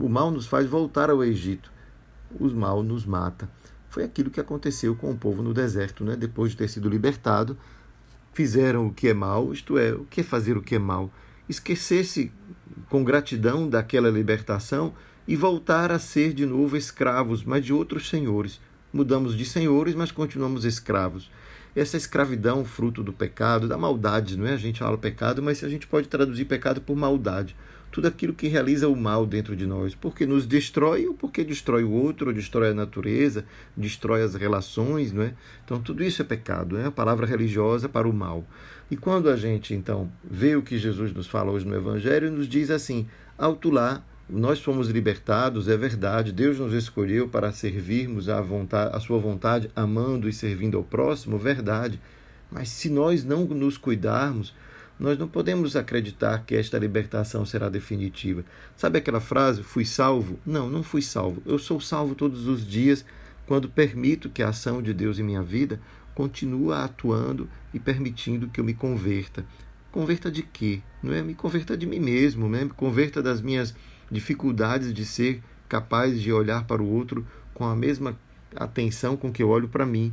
o 0.00 0.08
mal 0.08 0.30
nos 0.30 0.46
faz 0.46 0.66
voltar 0.66 1.10
ao 1.10 1.22
Egito, 1.22 1.70
o 2.40 2.48
mal 2.48 2.82
nos 2.82 3.04
mata 3.04 3.46
foi 3.98 4.04
aquilo 4.04 4.30
que 4.30 4.38
aconteceu 4.38 4.94
com 4.94 5.10
o 5.10 5.16
povo 5.16 5.42
no 5.42 5.52
deserto, 5.52 6.04
né? 6.04 6.14
depois 6.14 6.52
de 6.52 6.58
ter 6.58 6.68
sido 6.68 6.88
libertado, 6.88 7.58
fizeram 8.32 8.86
o 8.86 8.92
que 8.92 9.08
é 9.08 9.12
mal, 9.12 9.52
isto 9.52 9.76
é, 9.76 9.92
o 9.92 10.04
que 10.04 10.20
é 10.20 10.22
fazer 10.22 10.56
o 10.56 10.62
que 10.62 10.76
é 10.76 10.78
mal? 10.78 11.10
Esquecer-se 11.48 12.30
com 12.88 13.02
gratidão 13.02 13.68
daquela 13.68 14.08
libertação 14.08 14.94
e 15.26 15.34
voltar 15.34 15.90
a 15.90 15.98
ser 15.98 16.32
de 16.32 16.46
novo 16.46 16.76
escravos, 16.76 17.42
mas 17.42 17.64
de 17.64 17.72
outros 17.72 18.08
senhores. 18.08 18.60
Mudamos 18.92 19.36
de 19.36 19.44
senhores, 19.44 19.96
mas 19.96 20.12
continuamos 20.12 20.64
escravos. 20.64 21.28
Essa 21.78 21.96
escravidão, 21.96 22.64
fruto 22.64 23.02
do 23.02 23.12
pecado, 23.12 23.68
da 23.68 23.78
maldade, 23.78 24.36
não 24.36 24.46
é? 24.46 24.54
A 24.54 24.56
gente 24.56 24.80
fala 24.80 24.98
pecado, 24.98 25.42
mas 25.42 25.62
a 25.62 25.68
gente 25.68 25.86
pode 25.86 26.08
traduzir 26.08 26.44
pecado 26.44 26.80
por 26.80 26.96
maldade 26.96 27.54
tudo 27.90 28.06
aquilo 28.06 28.34
que 28.34 28.48
realiza 28.48 28.88
o 28.88 28.96
mal 28.96 29.24
dentro 29.26 29.56
de 29.56 29.66
nós, 29.66 29.94
porque 29.94 30.26
nos 30.26 30.46
destrói 30.46 31.06
ou 31.06 31.14
porque 31.14 31.42
destrói 31.42 31.84
o 31.84 31.90
outro, 31.90 32.28
ou 32.28 32.34
destrói 32.34 32.70
a 32.70 32.74
natureza, 32.74 33.44
destrói 33.76 34.22
as 34.22 34.34
relações, 34.34 35.12
não 35.12 35.22
é? 35.22 35.34
Então 35.64 35.80
tudo 35.80 36.04
isso 36.04 36.20
é 36.20 36.24
pecado, 36.24 36.76
é 36.76 36.84
a 36.84 36.90
palavra 36.90 37.26
religiosa 37.26 37.88
para 37.88 38.08
o 38.08 38.12
mal. 38.12 38.44
E 38.90 38.96
quando 38.96 39.30
a 39.30 39.36
gente 39.36 39.74
então 39.74 40.10
vê 40.22 40.56
o 40.56 40.62
que 40.62 40.78
Jesus 40.78 41.12
nos 41.12 41.26
fala 41.26 41.50
hoje 41.50 41.66
no 41.66 41.74
evangelho, 41.74 42.30
nos 42.30 42.48
diz 42.48 42.70
assim: 42.70 43.06
lá, 43.64 44.04
nós 44.28 44.60
fomos 44.60 44.88
libertados, 44.88 45.68
é 45.68 45.76
verdade, 45.76 46.32
Deus 46.32 46.58
nos 46.58 46.74
escolheu 46.74 47.28
para 47.28 47.50
servirmos 47.50 48.28
a, 48.28 48.40
vontade, 48.42 48.94
a 48.94 49.00
sua 49.00 49.18
vontade, 49.18 49.70
amando 49.74 50.28
e 50.28 50.32
servindo 50.32 50.76
ao 50.76 50.84
próximo, 50.84 51.38
verdade. 51.38 51.98
Mas 52.50 52.68
se 52.68 52.90
nós 52.90 53.24
não 53.24 53.44
nos 53.46 53.78
cuidarmos, 53.78 54.54
nós 54.98 55.16
não 55.16 55.28
podemos 55.28 55.76
acreditar 55.76 56.44
que 56.44 56.54
esta 56.54 56.78
libertação 56.78 57.46
será 57.46 57.70
definitiva. 57.70 58.44
Sabe 58.76 58.98
aquela 58.98 59.20
frase, 59.20 59.62
fui 59.62 59.84
salvo? 59.84 60.38
Não, 60.44 60.68
não 60.68 60.82
fui 60.82 61.00
salvo. 61.00 61.42
Eu 61.46 61.58
sou 61.58 61.80
salvo 61.80 62.14
todos 62.14 62.46
os 62.46 62.66
dias 62.66 63.04
quando 63.46 63.68
permito 63.68 64.28
que 64.28 64.42
a 64.42 64.48
ação 64.48 64.82
de 64.82 64.92
Deus 64.92 65.18
em 65.18 65.22
minha 65.22 65.42
vida 65.42 65.80
continue 66.14 66.74
atuando 66.74 67.48
e 67.72 67.78
permitindo 67.78 68.48
que 68.48 68.60
eu 68.60 68.64
me 68.64 68.74
converta. 68.74 69.46
Converta 69.90 70.30
de 70.30 70.42
quê? 70.42 70.82
Não 71.02 71.14
é 71.14 71.22
me 71.22 71.34
converta 71.34 71.76
de 71.76 71.86
mim 71.86 72.00
mesmo, 72.00 72.48
né? 72.48 72.64
me 72.64 72.70
converta 72.70 73.22
das 73.22 73.40
minhas 73.40 73.74
dificuldades 74.10 74.92
de 74.92 75.04
ser 75.04 75.42
capaz 75.68 76.20
de 76.20 76.32
olhar 76.32 76.64
para 76.64 76.82
o 76.82 76.88
outro 76.88 77.26
com 77.52 77.64
a 77.64 77.76
mesma 77.76 78.18
atenção 78.56 79.16
com 79.16 79.32
que 79.32 79.42
eu 79.42 79.48
olho 79.48 79.68
para 79.68 79.84
mim. 79.84 80.12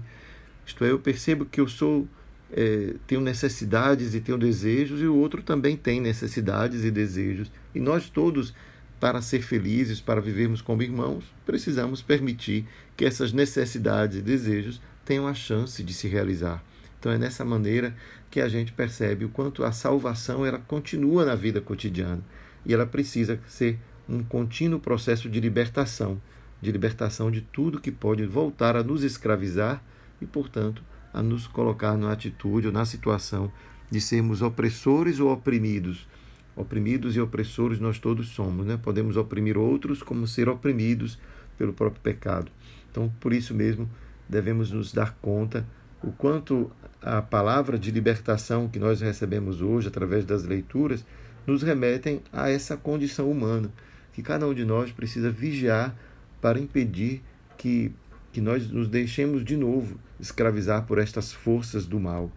Isto 0.66 0.84
é, 0.84 0.92
eu 0.92 1.00
percebo 1.00 1.46
que 1.46 1.62
eu 1.62 1.68
sou 1.68 2.08
é, 2.52 2.96
tenho 3.08 3.22
necessidades 3.22 4.14
e 4.14 4.22
tenho 4.22 4.38
desejos, 4.38 5.02
e 5.02 5.06
o 5.06 5.16
outro 5.16 5.42
também 5.42 5.76
tem 5.76 6.00
necessidades 6.00 6.84
e 6.84 6.92
desejos. 6.92 7.52
E 7.74 7.80
nós 7.80 8.10
todos, 8.10 8.54
para 9.00 9.22
ser 9.22 9.42
felizes, 9.42 10.02
para 10.02 10.22
vivermos 10.22 10.62
como 10.62 10.84
irmãos, 10.84 11.24
precisamos 11.46 12.02
permitir 12.02 12.66
que 12.96 13.06
essas 13.06 13.34
necessidades 13.34 14.18
e 14.18 14.22
desejos 14.22 14.82
tenham 15.04 15.28
a 15.28 15.34
chance 15.34 15.84
de 15.84 15.94
se 15.94 16.08
realizar. 16.08 16.64
Então 17.00 17.12
é 17.12 17.18
nessa 17.18 17.46
maneira 17.46 17.96
que 18.32 18.42
a 18.42 18.48
gente 18.48 18.72
percebe 18.72 19.26
o 19.26 19.30
quanto 19.30 19.64
a 19.64 19.72
salvação 19.72 20.46
ela 20.46 20.60
continua 20.60 21.24
na 21.24 21.36
vida 21.36 21.62
cotidiana 21.62 22.22
e 22.66 22.74
ela 22.74 22.86
precisa 22.86 23.40
ser 23.48 23.80
um 24.08 24.24
contínuo 24.24 24.80
processo 24.80 25.30
de 25.30 25.40
libertação, 25.40 26.22
de 26.62 26.72
libertação 26.72 27.30
de 27.30 27.42
tudo 27.42 27.80
que 27.80 27.92
pode 27.92 28.26
voltar 28.26 28.76
a 28.76 28.84
nos 28.84 29.04
escravizar 29.04 29.84
e, 30.22 30.26
portanto, 30.26 30.84
a 31.14 31.22
nos 31.22 31.48
colocar 31.48 31.98
na 31.98 32.12
atitude 32.12 32.68
ou 32.68 32.74
na 32.74 32.86
situação 32.86 33.52
de 33.90 34.02
sermos 34.02 34.42
opressores 34.42 35.20
ou 35.20 35.32
oprimidos. 35.32 36.08
Oprimidos 36.56 37.16
e 37.16 37.22
opressores 37.22 37.80
nós 37.80 38.00
todos 38.00 38.30
somos, 38.30 38.66
né? 38.66 38.80
Podemos 38.82 39.18
oprimir 39.18 39.58
outros 39.58 40.02
como 40.02 40.26
ser 40.26 40.48
oprimidos 40.48 41.20
pelo 41.58 41.74
próprio 41.74 42.02
pecado. 42.02 42.52
Então, 42.90 43.12
por 43.20 43.34
isso 43.34 43.54
mesmo, 43.54 43.90
devemos 44.28 44.72
nos 44.72 44.94
dar 44.94 45.16
conta 45.22 45.68
o 46.02 46.12
quanto 46.12 46.72
a 47.02 47.22
palavra 47.22 47.78
de 47.78 47.92
libertação 47.92 48.68
que 48.68 48.80
nós 48.80 49.02
recebemos 49.02 49.62
hoje 49.62 49.88
através 49.88 50.26
das 50.26 50.44
leituras 50.44 51.06
nos 51.46 51.64
remetem 51.64 52.22
a 52.32 52.50
essa 52.50 52.76
condição 52.76 53.30
humana, 53.30 53.72
que 54.14 54.22
cada 54.22 54.48
um 54.48 54.54
de 54.54 54.66
nós 54.66 54.92
precisa 54.92 55.30
vigiar 55.30 55.96
para 56.42 56.60
impedir 56.60 57.22
que 57.58 57.92
que 58.36 58.42
nós 58.42 58.70
nos 58.70 58.90
deixemos 58.90 59.46
de 59.46 59.56
novo 59.56 59.98
escravizar 60.20 60.86
por 60.86 60.98
estas 60.98 61.32
forças 61.32 61.86
do 61.86 62.02
mal. 62.02 62.30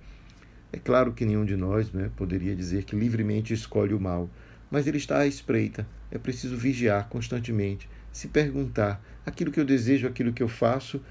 É 0.73 0.79
claro 0.79 1.13
que 1.13 1.27
nenhum 1.27 1.45
de 1.45 1.57
nós 1.57 1.91
né, 1.91 2.09
poderia 2.17 2.55
dizer 2.55 2.85
que 2.85 2.95
livremente 2.95 3.53
escolhe 3.53 3.93
o 3.93 3.99
mal, 3.99 4.31
mas 4.71 4.87
ele 4.87 4.99
está 4.99 5.19
à 5.19 5.27
espreita. 5.27 5.85
É 6.09 6.17
preciso 6.17 6.57
vigiar 6.57 7.09
constantemente, 7.09 7.91
se 8.13 8.29
perguntar: 8.29 9.03
aquilo 9.27 9.51
que 9.51 9.59
eu 9.59 9.65
desejo, 9.65 10.07
aquilo 10.07 10.33
que 10.33 10.41
eu 10.41 10.47
faço, 10.47 11.03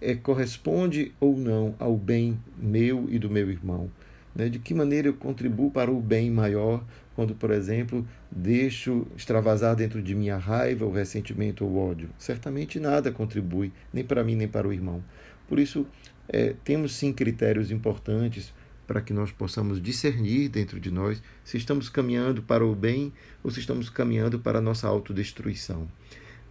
é, 0.00 0.14
corresponde 0.14 1.12
ou 1.18 1.36
não 1.36 1.74
ao 1.76 1.96
bem 1.96 2.38
meu 2.56 3.08
e 3.10 3.18
do 3.18 3.28
meu 3.28 3.50
irmão? 3.50 3.90
Né? 4.36 4.50
De 4.50 4.58
que 4.58 4.74
maneira 4.74 5.08
eu 5.08 5.14
contribuo 5.14 5.70
para 5.70 5.90
o 5.90 5.98
bem 5.98 6.30
maior 6.30 6.84
quando, 7.14 7.34
por 7.34 7.50
exemplo, 7.50 8.06
deixo 8.30 9.06
extravasar 9.16 9.74
dentro 9.74 10.02
de 10.02 10.14
mim 10.14 10.28
a 10.28 10.36
raiva, 10.36 10.84
o 10.84 10.92
ressentimento 10.92 11.64
ou 11.64 11.70
o 11.70 11.78
ódio? 11.78 12.10
Certamente 12.18 12.78
nada 12.78 13.10
contribui, 13.10 13.72
nem 13.90 14.04
para 14.04 14.22
mim 14.22 14.36
nem 14.36 14.46
para 14.46 14.68
o 14.68 14.72
irmão. 14.72 15.02
Por 15.48 15.58
isso, 15.58 15.86
é, 16.28 16.54
temos 16.62 16.92
sim 16.92 17.14
critérios 17.14 17.70
importantes 17.70 18.52
para 18.86 19.00
que 19.00 19.12
nós 19.12 19.32
possamos 19.32 19.80
discernir 19.80 20.48
dentro 20.48 20.78
de 20.78 20.90
nós 20.90 21.22
se 21.42 21.56
estamos 21.56 21.88
caminhando 21.88 22.42
para 22.42 22.64
o 22.64 22.74
bem 22.74 23.12
ou 23.42 23.50
se 23.50 23.60
estamos 23.60 23.88
caminhando 23.88 24.38
para 24.38 24.58
a 24.58 24.62
nossa 24.62 24.86
autodestruição. 24.86 25.88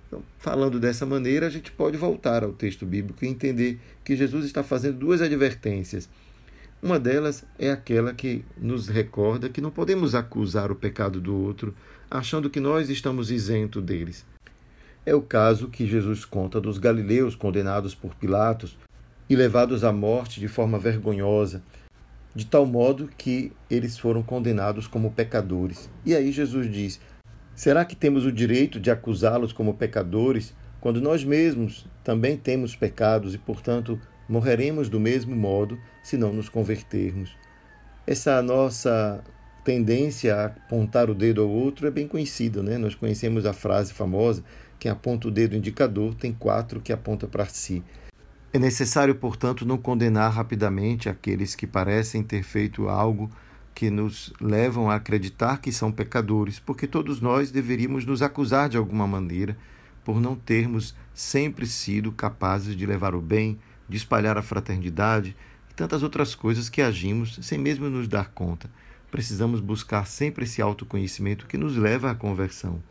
Então, 0.07 0.23
falando 0.39 0.79
dessa 0.79 1.05
maneira, 1.05 1.45
a 1.45 1.49
gente 1.49 1.71
pode 1.71 1.97
voltar 1.97 2.43
ao 2.43 2.51
texto 2.51 2.85
bíblico 2.85 3.23
e 3.23 3.27
entender 3.27 3.79
que 4.03 4.15
Jesus 4.15 4.45
está 4.45 4.63
fazendo 4.63 4.97
duas 4.97 5.21
advertências. 5.21 6.09
Uma 6.85 6.99
delas 6.99 7.43
é 7.57 7.71
aquela 7.71 8.13
que 8.13 8.45
nos 8.55 8.87
recorda 8.87 9.49
que 9.49 9.59
não 9.59 9.71
podemos 9.71 10.13
acusar 10.13 10.71
o 10.71 10.75
pecado 10.75 11.19
do 11.19 11.35
outro 11.35 11.73
achando 12.11 12.47
que 12.47 12.59
nós 12.59 12.91
estamos 12.91 13.31
isentos 13.31 13.81
deles. 13.81 14.23
É 15.03 15.15
o 15.15 15.21
caso 15.23 15.67
que 15.67 15.87
Jesus 15.87 16.25
conta 16.25 16.61
dos 16.61 16.77
galileus 16.77 17.33
condenados 17.33 17.95
por 17.95 18.13
Pilatos 18.13 18.77
e 19.27 19.35
levados 19.35 19.83
à 19.83 19.91
morte 19.91 20.39
de 20.39 20.47
forma 20.47 20.77
vergonhosa, 20.77 21.63
de 22.35 22.45
tal 22.45 22.67
modo 22.67 23.09
que 23.17 23.51
eles 23.67 23.97
foram 23.97 24.21
condenados 24.21 24.85
como 24.85 25.11
pecadores. 25.11 25.89
E 26.05 26.13
aí 26.13 26.31
Jesus 26.31 26.71
diz: 26.71 27.01
Será 27.55 27.83
que 27.83 27.95
temos 27.95 28.27
o 28.27 28.31
direito 28.31 28.79
de 28.79 28.91
acusá-los 28.91 29.51
como 29.51 29.73
pecadores 29.73 30.53
quando 30.79 31.01
nós 31.01 31.23
mesmos 31.23 31.87
também 32.03 32.37
temos 32.37 32.75
pecados 32.75 33.33
e, 33.33 33.39
portanto, 33.39 33.99
morreremos 34.27 34.89
do 34.89 34.99
mesmo 34.99 35.35
modo 35.35 35.79
se 36.03 36.17
não 36.17 36.33
nos 36.33 36.49
convertermos? 36.49 37.35
Essa 38.07 38.41
nossa 38.41 39.23
tendência 39.63 40.35
a 40.35 40.45
apontar 40.45 41.09
o 41.09 41.15
dedo 41.15 41.41
ao 41.41 41.49
outro 41.49 41.87
é 41.87 41.91
bem 41.91 42.07
conhecida, 42.07 42.61
né? 42.61 42.77
Nós 42.77 42.95
conhecemos 42.95 43.45
a 43.45 43.53
frase 43.53 43.93
famosa: 43.93 44.43
quem 44.79 44.91
aponta 44.91 45.27
o 45.27 45.31
dedo 45.31 45.55
indicador 45.55 46.13
tem 46.15 46.31
quatro 46.31 46.79
que 46.79 46.93
aponta 46.93 47.27
para 47.27 47.45
si. 47.45 47.83
É 48.53 48.59
necessário, 48.59 49.15
portanto, 49.15 49.65
não 49.65 49.77
condenar 49.77 50.31
rapidamente 50.31 51.09
aqueles 51.09 51.55
que 51.55 51.67
parecem 51.67 52.23
ter 52.23 52.43
feito 52.43 52.87
algo 52.87 53.29
que 53.73 53.89
nos 53.89 54.31
levam 54.39 54.89
a 54.89 54.95
acreditar 54.95 55.59
que 55.59 55.71
são 55.71 55.91
pecadores, 55.91 56.59
porque 56.59 56.87
todos 56.87 57.19
nós 57.19 57.51
deveríamos 57.51 58.05
nos 58.05 58.21
acusar 58.21 58.69
de 58.69 58.77
alguma 58.77 59.05
maneira 59.05 59.57
por 60.05 60.21
não 60.21 60.35
termos 60.35 60.95
sempre 61.13 61.65
sido 61.65 62.11
capazes 62.11 62.77
de 62.77 62.85
levar 62.85 63.13
o 63.13 63.21
bem, 63.21 63.59
de 63.87 63.97
espalhar 63.97 64.37
a 64.37 64.41
fraternidade 64.41 65.35
e 65.69 65.73
tantas 65.73 66.03
outras 66.03 66.35
coisas 66.35 66.69
que 66.69 66.81
agimos 66.81 67.39
sem 67.41 67.57
mesmo 67.57 67.89
nos 67.89 68.07
dar 68.07 68.29
conta. 68.31 68.69
Precisamos 69.11 69.59
buscar 69.59 70.05
sempre 70.05 70.43
esse 70.43 70.61
autoconhecimento 70.61 71.45
que 71.45 71.57
nos 71.57 71.77
leva 71.77 72.11
à 72.11 72.15
conversão. 72.15 72.81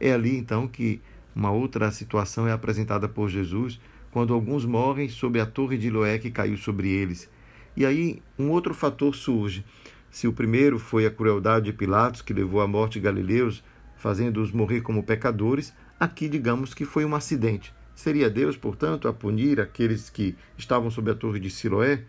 É 0.00 0.12
ali 0.12 0.36
então 0.36 0.66
que 0.66 1.00
uma 1.34 1.50
outra 1.50 1.90
situação 1.90 2.48
é 2.48 2.52
apresentada 2.52 3.08
por 3.08 3.28
Jesus 3.28 3.78
quando 4.10 4.32
alguns 4.32 4.64
morrem 4.64 5.08
sob 5.08 5.38
a 5.38 5.44
torre 5.44 5.76
de 5.76 5.90
Loé 5.90 6.18
que 6.18 6.30
caiu 6.30 6.56
sobre 6.56 6.88
eles. 6.88 7.28
E 7.76 7.84
aí 7.84 8.22
um 8.38 8.50
outro 8.50 8.72
fator 8.72 9.14
surge. 9.14 9.64
Se 10.10 10.26
o 10.26 10.32
primeiro 10.32 10.78
foi 10.78 11.04
a 11.04 11.10
crueldade 11.10 11.66
de 11.66 11.72
Pilatos, 11.74 12.22
que 12.22 12.32
levou 12.32 12.62
à 12.62 12.66
morte 12.66 12.98
Galileus, 12.98 13.62
fazendo-os 13.96 14.50
morrer 14.50 14.80
como 14.80 15.02
pecadores, 15.02 15.74
aqui 16.00 16.26
digamos 16.26 16.72
que 16.72 16.86
foi 16.86 17.04
um 17.04 17.14
acidente. 17.14 17.74
Seria 17.96 18.30
Deus, 18.30 18.56
portanto, 18.56 19.08
a 19.08 19.12
punir 19.12 19.60
aqueles 19.60 20.08
que 20.08 20.36
estavam 20.56 20.90
sob 20.90 21.10
a 21.10 21.14
torre 21.14 21.40
de 21.40 21.50
Siloé? 21.50 22.04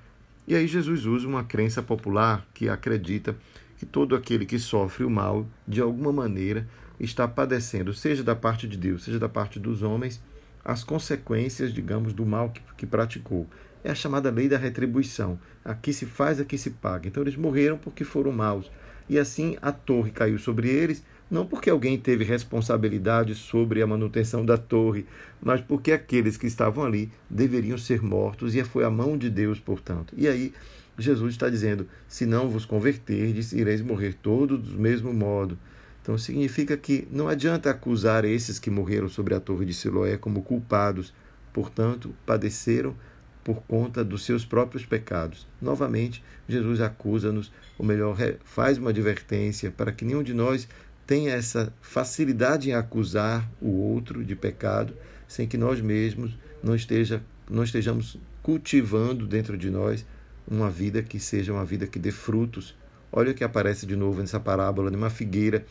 E 0.46 0.54
aí 0.54 0.68
Jesus 0.68 1.06
usa 1.06 1.28
uma 1.28 1.44
crença 1.44 1.82
popular 1.82 2.46
que 2.54 2.70
acredita 2.70 3.36
que 3.78 3.86
todo 3.86 4.16
aquele 4.16 4.46
que 4.46 4.60
sofre 4.60 5.04
o 5.04 5.10
mal, 5.10 5.48
de 5.68 5.82
alguma 5.82 6.12
maneira, 6.12 6.68
está 7.00 7.28
padecendo, 7.28 7.94
seja 7.94 8.24
da 8.24 8.36
parte 8.36 8.68
de 8.68 8.78
Deus, 8.78 9.04
seja 9.04 9.18
da 9.18 9.30
parte 9.30 9.60
dos 9.60 9.82
homens, 9.82 10.22
as 10.64 10.84
consequências, 10.84 11.74
digamos, 11.74 12.14
do 12.14 12.26
mal 12.26 12.50
que, 12.50 12.62
que 12.76 12.86
praticou 12.86 13.48
é 13.84 13.92
a 13.92 13.96
chamada 13.96 14.30
lei 14.30 14.50
da 14.50 14.58
retribuição. 14.58 15.40
Aqui 15.64 15.94
se 15.94 16.06
faz, 16.06 16.42
aqui 16.42 16.58
se 16.58 16.72
paga. 16.72 17.08
Então 17.08 17.24
eles 17.24 17.38
morreram 17.38 17.78
porque 17.78 18.04
foram 18.04 18.32
maus. 18.34 18.70
E 19.08 19.18
assim 19.18 19.58
a 19.62 19.72
torre 19.72 20.12
caiu 20.12 20.38
sobre 20.38 20.68
eles, 20.68 21.04
não 21.30 21.46
porque 21.46 21.70
alguém 21.70 21.98
teve 21.98 22.24
responsabilidade 22.24 23.36
sobre 23.36 23.82
a 23.82 23.88
manutenção 23.88 24.46
da 24.46 24.58
torre, 24.58 25.06
mas 25.42 25.62
porque 25.62 25.92
aqueles 25.92 26.38
que 26.38 26.48
estavam 26.48 26.86
ali 26.86 27.12
deveriam 27.30 27.78
ser 27.78 28.02
mortos 28.02 28.56
e 28.56 28.64
foi 28.64 28.84
a 28.84 28.90
mão 28.90 29.18
de 29.18 29.30
Deus, 29.30 29.60
portanto. 29.60 30.14
E 30.18 30.28
aí 30.28 30.54
Jesus 30.98 31.34
está 31.34 31.50
dizendo: 31.50 31.88
se 32.08 32.26
não 32.26 32.50
vos 32.50 32.66
converterdes, 32.66 33.52
ireis 33.52 33.82
morrer 33.82 34.14
todos 34.14 34.60
do 34.60 34.80
mesmo 34.80 35.14
modo. 35.14 35.58
Então 36.02 36.18
significa 36.18 36.78
que 36.78 37.06
não 37.12 37.28
adianta 37.28 37.70
acusar 37.70 38.24
esses 38.24 38.60
que 38.60 38.70
morreram 38.70 39.10
sobre 39.10 39.36
a 39.36 39.42
torre 39.42 39.66
de 39.66 39.74
Siloé 39.74 40.16
como 40.16 40.42
culpados, 40.42 41.14
portanto, 41.52 42.16
padeceram 42.26 42.96
por 43.44 43.62
conta 43.64 44.04
dos 44.04 44.26
seus 44.26 44.46
próprios 44.46 44.86
pecados. 44.86 45.48
Novamente, 45.62 46.24
Jesus 46.48 46.82
acusa-nos, 46.82 47.52
ou 47.78 47.86
melhor, 47.86 48.18
faz 48.44 48.78
uma 48.78 48.90
advertência 48.90 49.72
para 49.72 49.92
que 49.92 50.04
nenhum 50.04 50.24
de 50.24 50.34
nós 50.34 50.68
tenha 51.08 51.32
essa 51.32 51.74
facilidade 51.82 52.70
em 52.70 52.74
acusar 52.74 53.50
o 53.62 53.70
outro 53.70 54.26
de 54.26 54.36
pecado, 54.36 54.94
sem 55.26 55.48
que 55.48 55.58
nós 55.58 55.80
mesmos 55.80 56.38
não, 56.62 56.76
esteja, 56.76 57.24
não 57.50 57.64
estejamos 57.64 58.20
cultivando 58.44 59.26
dentro 59.26 59.58
de 59.58 59.72
nós 59.72 60.06
uma 60.46 60.70
vida 60.70 61.02
que 61.02 61.18
seja 61.18 61.54
uma 61.54 61.64
vida 61.64 61.88
que 61.88 61.98
dê 61.98 62.12
frutos. 62.12 62.76
Olha 63.10 63.32
o 63.32 63.34
que 63.34 63.44
aparece 63.44 63.86
de 63.86 63.96
novo 63.96 64.20
nessa 64.20 64.40
parábola 64.40 64.92
de 64.92 64.98
uma 64.98 65.10
figueira. 65.10 65.66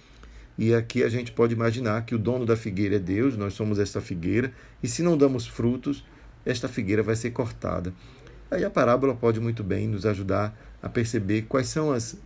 E 0.56 0.72
aqui 0.72 1.02
a 1.04 1.08
gente 1.10 1.32
pode 1.32 1.52
imaginar 1.52 2.06
que 2.06 2.14
o 2.14 2.18
dono 2.18 2.46
da 2.46 2.56
figueira 2.56 2.96
é 2.96 2.98
Deus, 2.98 3.36
nós 3.36 3.52
somos 3.52 3.78
essa 3.78 4.00
figueira, 4.00 4.50
e 4.82 4.88
se 4.88 5.02
não 5.02 5.18
damos 5.18 5.46
frutos, 5.46 6.02
esta 6.46 6.66
figueira 6.66 7.02
vai 7.02 7.14
ser 7.14 7.30
cortada. 7.30 7.92
Aí 8.50 8.64
a 8.64 8.70
parábola 8.70 9.14
pode 9.14 9.40
muito 9.40 9.64
bem 9.64 9.88
nos 9.88 10.06
ajudar 10.06 10.56
a 10.80 10.88
perceber 10.88 11.42
quais 11.42 11.66
são 11.68 11.90
as, 11.90 12.16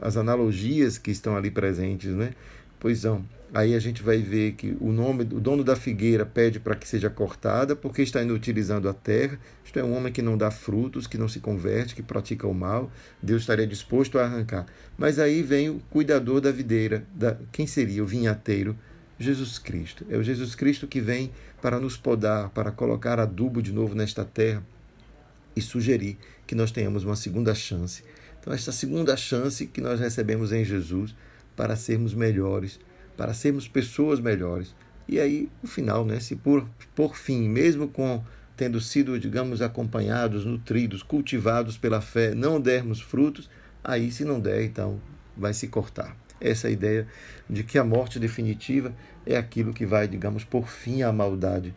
as 0.00 0.16
analogias 0.16 0.98
que 0.98 1.10
estão 1.10 1.36
ali 1.36 1.50
presentes, 1.50 2.10
né? 2.10 2.32
Pois 2.78 3.02
não. 3.02 3.24
Aí 3.52 3.74
a 3.74 3.78
gente 3.78 4.02
vai 4.02 4.18
ver 4.18 4.52
que 4.52 4.76
o 4.80 4.92
nome, 4.92 5.22
o 5.22 5.40
dono 5.40 5.64
da 5.64 5.74
figueira 5.74 6.26
pede 6.26 6.60
para 6.60 6.74
que 6.74 6.86
seja 6.86 7.08
cortada 7.08 7.74
porque 7.74 8.02
está 8.02 8.22
inutilizando 8.22 8.88
a 8.88 8.92
terra. 8.92 9.38
Isto 9.64 9.78
é 9.78 9.84
um 9.84 9.96
homem 9.96 10.12
que 10.12 10.22
não 10.22 10.36
dá 10.36 10.50
frutos, 10.50 11.06
que 11.06 11.18
não 11.18 11.28
se 11.28 11.40
converte, 11.40 11.94
que 11.94 12.02
pratica 12.02 12.46
o 12.46 12.54
mal. 12.54 12.90
Deus 13.22 13.42
estaria 13.42 13.66
disposto 13.66 14.18
a 14.18 14.24
arrancar. 14.24 14.66
Mas 14.98 15.18
aí 15.18 15.42
vem 15.42 15.70
o 15.70 15.80
cuidador 15.90 16.40
da 16.40 16.50
videira, 16.52 17.04
da, 17.14 17.36
quem 17.50 17.66
seria 17.66 18.02
o 18.02 18.06
vinhateiro? 18.06 18.76
Jesus 19.18 19.58
Cristo. 19.58 20.04
É 20.10 20.16
o 20.16 20.22
Jesus 20.22 20.54
Cristo 20.56 20.88
que 20.88 21.00
vem 21.00 21.30
para 21.62 21.78
nos 21.78 21.96
podar, 21.96 22.50
para 22.50 22.72
colocar 22.72 23.20
adubo 23.20 23.62
de 23.62 23.72
novo 23.72 23.94
nesta 23.94 24.24
terra 24.24 24.62
e 25.56 25.60
sugerir 25.60 26.18
que 26.46 26.54
nós 26.54 26.70
tenhamos 26.70 27.04
uma 27.04 27.16
segunda 27.16 27.54
chance. 27.54 28.02
Então, 28.40 28.52
esta 28.52 28.72
segunda 28.72 29.16
chance 29.16 29.66
que 29.66 29.80
nós 29.80 30.00
recebemos 30.00 30.52
em 30.52 30.64
Jesus 30.64 31.14
para 31.56 31.76
sermos 31.76 32.14
melhores, 32.14 32.78
para 33.16 33.32
sermos 33.32 33.66
pessoas 33.66 34.20
melhores. 34.20 34.74
E 35.08 35.18
aí, 35.20 35.48
no 35.62 35.68
final, 35.68 36.04
né, 36.04 36.20
se 36.20 36.36
por, 36.36 36.68
por 36.94 37.16
fim, 37.16 37.48
mesmo 37.48 37.88
com 37.88 38.22
tendo 38.56 38.80
sido, 38.80 39.18
digamos, 39.18 39.60
acompanhados, 39.60 40.44
nutridos, 40.44 41.02
cultivados 41.02 41.76
pela 41.76 42.00
fé, 42.00 42.34
não 42.34 42.60
dermos 42.60 43.00
frutos, 43.00 43.50
aí 43.82 44.12
se 44.12 44.24
não 44.24 44.38
der, 44.38 44.64
então 44.64 45.00
vai 45.36 45.52
se 45.52 45.66
cortar 45.66 46.16
essa 46.40 46.68
ideia 46.68 47.06
de 47.48 47.64
que 47.64 47.78
a 47.78 47.84
morte 47.84 48.18
definitiva 48.18 48.94
é 49.26 49.36
aquilo 49.36 49.72
que 49.72 49.86
vai, 49.86 50.06
digamos, 50.06 50.44
por 50.44 50.68
fim 50.68 51.02
à 51.02 51.12
maldade. 51.12 51.74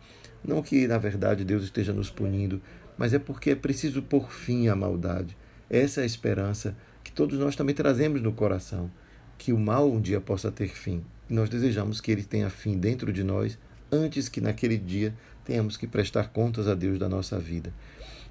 Não 0.48 0.62
que, 0.62 0.88
na 0.88 0.96
verdade, 0.96 1.44
Deus 1.44 1.62
esteja 1.62 1.92
nos 1.92 2.08
punindo, 2.08 2.58
mas 2.96 3.12
é 3.12 3.18
porque 3.18 3.50
é 3.50 3.54
preciso 3.54 4.00
por 4.00 4.32
fim 4.32 4.68
à 4.68 4.74
maldade. 4.74 5.36
Essa 5.68 6.00
é 6.00 6.04
a 6.04 6.06
esperança 6.06 6.74
que 7.04 7.12
todos 7.12 7.38
nós 7.38 7.54
também 7.54 7.74
trazemos 7.74 8.22
no 8.22 8.32
coração, 8.32 8.90
que 9.36 9.52
o 9.52 9.58
mal 9.58 9.92
um 9.92 10.00
dia 10.00 10.22
possa 10.22 10.50
ter 10.50 10.70
fim. 10.70 11.04
E 11.28 11.34
nós 11.34 11.50
desejamos 11.50 12.00
que 12.00 12.10
ele 12.10 12.24
tenha 12.24 12.48
fim 12.48 12.78
dentro 12.78 13.12
de 13.12 13.22
nós, 13.22 13.58
antes 13.92 14.26
que 14.30 14.40
naquele 14.40 14.78
dia 14.78 15.14
tenhamos 15.44 15.76
que 15.76 15.86
prestar 15.86 16.30
contas 16.30 16.66
a 16.66 16.74
Deus 16.74 16.98
da 16.98 17.10
nossa 17.10 17.38
vida. 17.38 17.70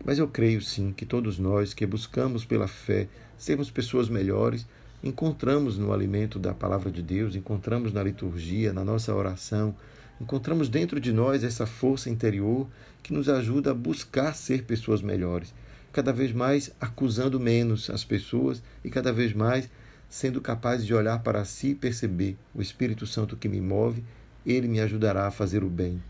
Mas 0.03 0.17
eu 0.17 0.27
creio 0.27 0.60
sim 0.60 0.93
que 0.93 1.06
todos 1.06 1.38
nós 1.38 1.75
que 1.75 1.86
buscamos 1.86 2.43
pela 2.43 2.67
fé 2.67 3.08
sermos 3.38 3.69
pessoas 3.69 4.10
melhores, 4.10 4.65
encontramos 5.03 5.77
no 5.77 5.93
alimento 5.93 6.39
da 6.39 6.51
palavra 6.51 6.89
de 6.89 7.03
Deus, 7.03 7.36
encontramos 7.36 7.93
na 7.93 8.01
liturgia, 8.01 8.73
na 8.73 8.84
nossa 8.84 9.13
oração, 9.13 9.75
encontramos 10.19 10.69
dentro 10.69 10.99
de 10.99 11.12
nós 11.12 11.43
essa 11.43 11.65
força 11.65 12.10
interior 12.10 12.67
que 13.03 13.13
nos 13.13 13.30
ajuda 13.30 13.71
a 13.71 13.75
buscar 13.75 14.34
ser 14.34 14.63
pessoas 14.63 15.01
melhores, 15.01 15.53
cada 15.93 16.12
vez 16.12 16.32
mais 16.32 16.71
acusando 16.80 17.39
menos 17.39 17.89
as 17.89 18.03
pessoas 18.03 18.62
e 18.84 18.89
cada 18.89 19.12
vez 19.13 19.34
mais 19.34 19.69
sendo 20.10 20.41
capazes 20.41 20.86
de 20.86 20.93
olhar 20.93 21.19
para 21.19 21.43
si 21.43 21.69
e 21.69 21.75
perceber 21.75 22.38
o 22.53 22.62
Espírito 22.62 23.06
Santo 23.06 23.36
que 23.36 23.49
me 23.49 23.60
move, 23.60 24.03
ele 24.45 24.67
me 24.67 24.80
ajudará 24.80 25.27
a 25.27 25.32
fazer 25.32 25.63
o 25.63 25.69
bem, 25.69 26.01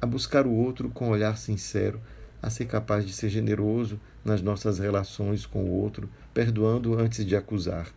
a 0.00 0.06
buscar 0.06 0.46
o 0.46 0.52
outro 0.52 0.88
com 0.88 1.08
um 1.08 1.10
olhar 1.10 1.36
sincero, 1.36 2.00
a 2.42 2.48
ser 2.48 2.66
capaz 2.66 3.06
de 3.06 3.12
ser 3.12 3.28
generoso 3.28 4.00
nas 4.24 4.40
nossas 4.40 4.78
relações 4.78 5.44
com 5.44 5.64
o 5.64 5.70
outro, 5.70 6.08
perdoando 6.32 6.98
antes 6.98 7.24
de 7.24 7.36
acusar. 7.36 7.88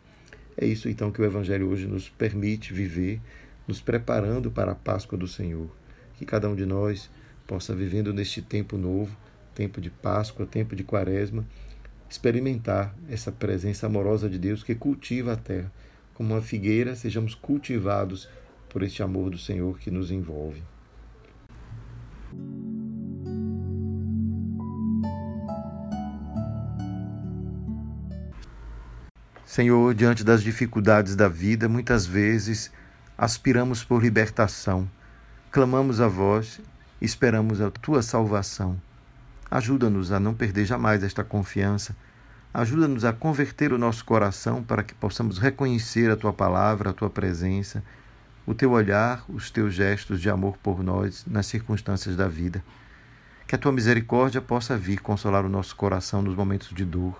É 0.57 0.65
isso 0.65 0.89
então 0.89 1.11
que 1.11 1.21
o 1.21 1.25
Evangelho 1.25 1.69
hoje 1.69 1.87
nos 1.87 2.09
permite 2.09 2.73
viver, 2.73 3.21
nos 3.69 3.79
preparando 3.79 4.49
para 4.49 4.71
a 4.71 4.75
Páscoa 4.75 5.15
do 5.15 5.27
Senhor. 5.27 5.69
Que 6.17 6.25
cada 6.25 6.49
um 6.49 6.55
de 6.55 6.65
nós 6.65 7.07
possa, 7.45 7.75
vivendo 7.75 8.11
neste 8.11 8.41
tempo 8.41 8.79
novo, 8.79 9.15
tempo 9.53 9.79
de 9.79 9.91
Páscoa, 9.91 10.47
tempo 10.47 10.75
de 10.75 10.83
Quaresma, 10.83 11.45
experimentar 12.09 12.95
essa 13.07 13.31
presença 13.31 13.85
amorosa 13.85 14.27
de 14.27 14.39
Deus 14.39 14.63
que 14.63 14.73
cultiva 14.73 15.33
a 15.33 15.35
terra. 15.35 15.71
Como 16.15 16.33
uma 16.33 16.41
figueira, 16.41 16.95
sejamos 16.95 17.35
cultivados 17.35 18.27
por 18.69 18.81
este 18.81 19.03
amor 19.03 19.29
do 19.29 19.37
Senhor 19.37 19.77
que 19.77 19.91
nos 19.91 20.09
envolve. 20.09 20.63
Senhor, 29.45 29.93
diante 29.93 30.23
das 30.23 30.41
dificuldades 30.41 31.15
da 31.15 31.27
vida, 31.27 31.69
muitas 31.69 32.07
vezes 32.07 32.71
aspiramos 33.19 33.83
por 33.83 34.01
libertação, 34.01 34.89
clamamos 35.51 35.99
a 35.99 36.07
vós, 36.07 36.61
esperamos 37.01 37.59
a 37.59 37.69
tua 37.69 38.01
salvação. 38.01 38.79
Ajuda-nos 39.51 40.11
a 40.11 40.19
não 40.19 40.33
perder 40.33 40.65
jamais 40.65 41.03
esta 41.03 41.23
confiança. 41.23 41.95
Ajuda-nos 42.53 43.03
a 43.03 43.11
converter 43.11 43.73
o 43.73 43.77
nosso 43.77 44.05
coração 44.05 44.63
para 44.63 44.83
que 44.83 44.93
possamos 44.93 45.37
reconhecer 45.37 46.09
a 46.09 46.15
tua 46.15 46.31
palavra, 46.31 46.91
a 46.91 46.93
tua 46.93 47.09
presença, 47.09 47.83
o 48.45 48.53
teu 48.53 48.71
olhar, 48.71 49.23
os 49.27 49.51
teus 49.51 49.73
gestos 49.73 50.21
de 50.21 50.29
amor 50.29 50.57
por 50.57 50.81
nós 50.81 51.25
nas 51.27 51.47
circunstâncias 51.47 52.15
da 52.15 52.27
vida. 52.27 52.63
Que 53.45 53.55
a 53.55 53.57
tua 53.57 53.71
misericórdia 53.71 54.41
possa 54.41 54.77
vir 54.77 55.01
consolar 55.01 55.45
o 55.45 55.49
nosso 55.49 55.75
coração 55.75 56.21
nos 56.21 56.35
momentos 56.35 56.69
de 56.69 56.85
dor 56.85 57.19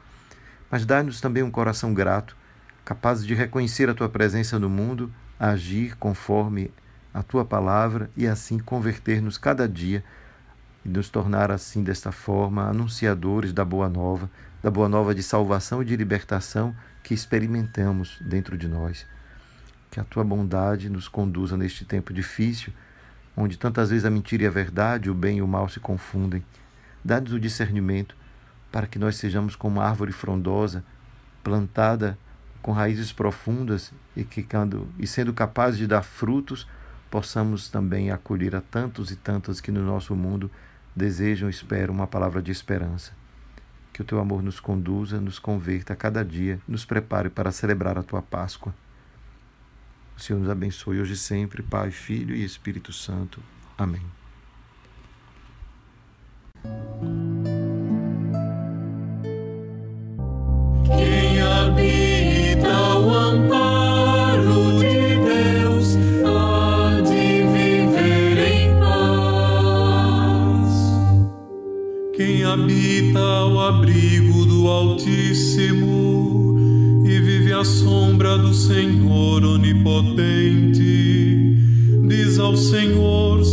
mas 0.69 0.85
dá-nos 0.85 1.19
também 1.19 1.43
um 1.43 1.51
coração 1.51 1.93
grato, 1.93 2.35
capaz 2.85 3.25
de 3.25 3.33
reconhecer 3.33 3.89
a 3.89 3.93
tua 3.93 4.07
presença 4.07 4.59
no 4.59 4.69
mundo, 4.69 5.12
agir 5.39 5.95
conforme 5.97 6.71
a 7.13 7.23
tua 7.23 7.45
palavra 7.45 8.10
e 8.15 8.28
assim 8.28 8.60
converter-nos 8.60 9.38
cada 9.38 9.67
dia 9.67 10.04
e 10.86 10.89
nos 10.89 11.10
tornar 11.10 11.49
assim 11.52 11.84
desta 11.84 12.12
forma 12.12 12.67
anunciadores 12.67 13.54
da 13.54 13.63
boa 13.63 13.89
nova, 13.89 14.30
da 14.62 14.69
boa 14.69 14.89
nova 14.89 15.15
de 15.15 15.23
salvação 15.23 15.82
e 15.82 15.86
de 15.86 15.95
libertação 15.95 16.75
que 17.02 17.13
experimentamos 17.13 18.17
dentro 18.21 18.58
de 18.58 18.67
nós. 18.67 19.06
Que 19.89 19.99
a 19.99 20.04
tua 20.04 20.23
bondade 20.23 20.89
nos 20.89 21.08
conduza 21.08 21.58
neste 21.58 21.86
tempo 21.86 22.13
difícil, 22.13 22.71
onde 23.36 23.58
tantas 23.58 23.89
vezes 23.89 24.06
a 24.06 24.10
mentira 24.10 24.43
e 24.43 24.47
a 24.47 24.52
verdade, 24.52 25.10
o 25.10 25.13
bem 25.13 25.38
e 25.38 25.41
o 25.41 25.47
mal 25.47 25.69
se 25.69 25.80
confundem. 25.80 26.43
Dá-nos 27.04 27.32
o 27.32 27.39
discernimento 27.39 28.15
para 28.71 28.86
que 28.86 28.99
nós 28.99 29.15
sejamos 29.15 29.56
como 29.56 29.82
árvore 29.82 30.12
frondosa, 30.12 30.84
plantada 31.43 32.17
com 32.61 32.71
raízes 32.71 33.11
profundas 33.11 33.91
e 34.15 34.23
que, 34.23 34.45
e 34.97 35.07
sendo 35.07 35.33
capazes 35.33 35.77
de 35.77 35.87
dar 35.87 36.03
frutos, 36.03 36.67
possamos 37.09 37.69
também 37.69 38.11
acolher 38.11 38.55
a 38.55 38.61
tantos 38.61 39.11
e 39.11 39.15
tantas 39.15 39.59
que 39.59 39.71
no 39.71 39.83
nosso 39.83 40.15
mundo 40.15 40.51
desejam 40.95 41.49
esperam 41.49 41.93
uma 41.93 42.07
palavra 42.07 42.41
de 42.41 42.51
esperança. 42.51 43.13
Que 43.93 44.01
o 44.01 44.05
teu 44.05 44.19
amor 44.19 44.43
nos 44.43 44.59
conduza, 44.59 45.19
nos 45.19 45.39
converta 45.39 45.93
a 45.93 45.95
cada 45.95 46.23
dia, 46.23 46.59
nos 46.67 46.85
prepare 46.85 47.29
para 47.29 47.51
celebrar 47.51 47.97
a 47.97 48.03
tua 48.03 48.21
Páscoa. 48.21 48.73
O 50.15 50.19
Senhor 50.19 50.39
nos 50.39 50.49
abençoe 50.49 50.99
hoje 50.99 51.13
e 51.13 51.17
sempre, 51.17 51.63
Pai, 51.63 51.91
Filho 51.91 52.35
e 52.35 52.43
Espírito 52.43 52.91
Santo. 52.91 53.41
Amém. 53.77 54.01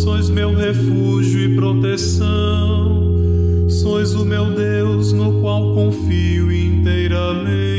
Sois 0.06 0.30
meu 0.30 0.54
refúgio 0.54 1.40
e 1.40 1.54
proteção, 1.54 3.18
sois 3.68 4.14
o 4.14 4.24
meu 4.24 4.46
Deus 4.54 5.12
no 5.12 5.40
qual 5.40 5.74
confio 5.74 6.50
inteiramente. 6.50 7.75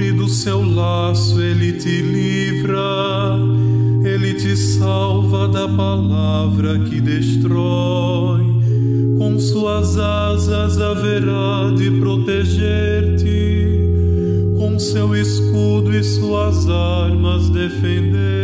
E 0.00 0.12
do 0.12 0.26
seu 0.30 0.62
laço 0.62 1.42
ele 1.42 1.74
te 1.74 2.00
livra, 2.00 3.36
ele 4.02 4.32
te 4.32 4.56
salva 4.56 5.46
da 5.46 5.68
palavra 5.68 6.78
que 6.78 7.02
destrói. 7.02 8.40
Com 9.18 9.38
suas 9.38 9.98
asas 9.98 10.80
haverá 10.80 11.70
de 11.76 11.90
proteger-te, 12.00 13.28
com 14.56 14.78
seu 14.78 15.14
escudo 15.14 15.94
e 15.94 16.02
suas 16.02 16.66
armas 16.70 17.50
defender-te. 17.50 18.39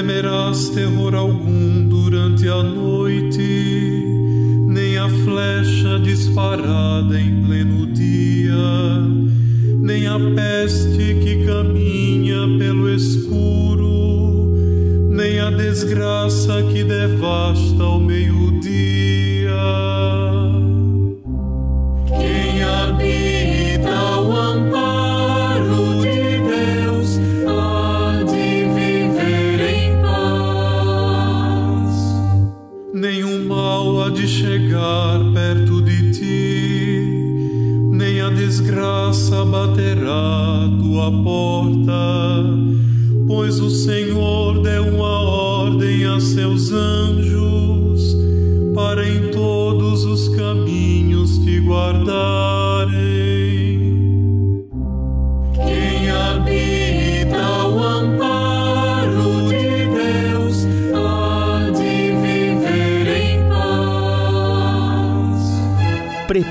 Temerás 0.00 0.70
terror 0.70 1.14
algum 1.14 1.86
durante 1.86 2.48
a 2.48 2.62
noite, 2.62 4.02
nem 4.66 4.96
a 4.96 5.06
flecha 5.10 5.98
disparada 6.02 7.20
em 7.20 7.44
pleno 7.44 7.86
dia, 7.92 8.56
nem 9.78 10.06
a 10.06 10.18
peste 10.34 11.18
que 11.22 11.44
caminha 11.44 12.48
pelo 12.58 12.88
escuro, 12.88 14.56
nem 15.10 15.38
a 15.38 15.50
desgraça 15.50 16.62
que 16.72 16.82
devasta 16.82 17.82
ao 17.82 18.00
meio-dia. 18.00 18.29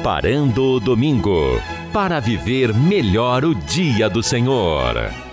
Paz. 0.04 0.20
Preparando 0.20 0.64
o 0.64 0.80
domingo 0.80 1.62
para 1.94 2.20
viver 2.20 2.74
melhor 2.74 3.46
o 3.46 3.54
dia 3.54 4.10
do 4.10 4.24
Senhor. 4.24 5.29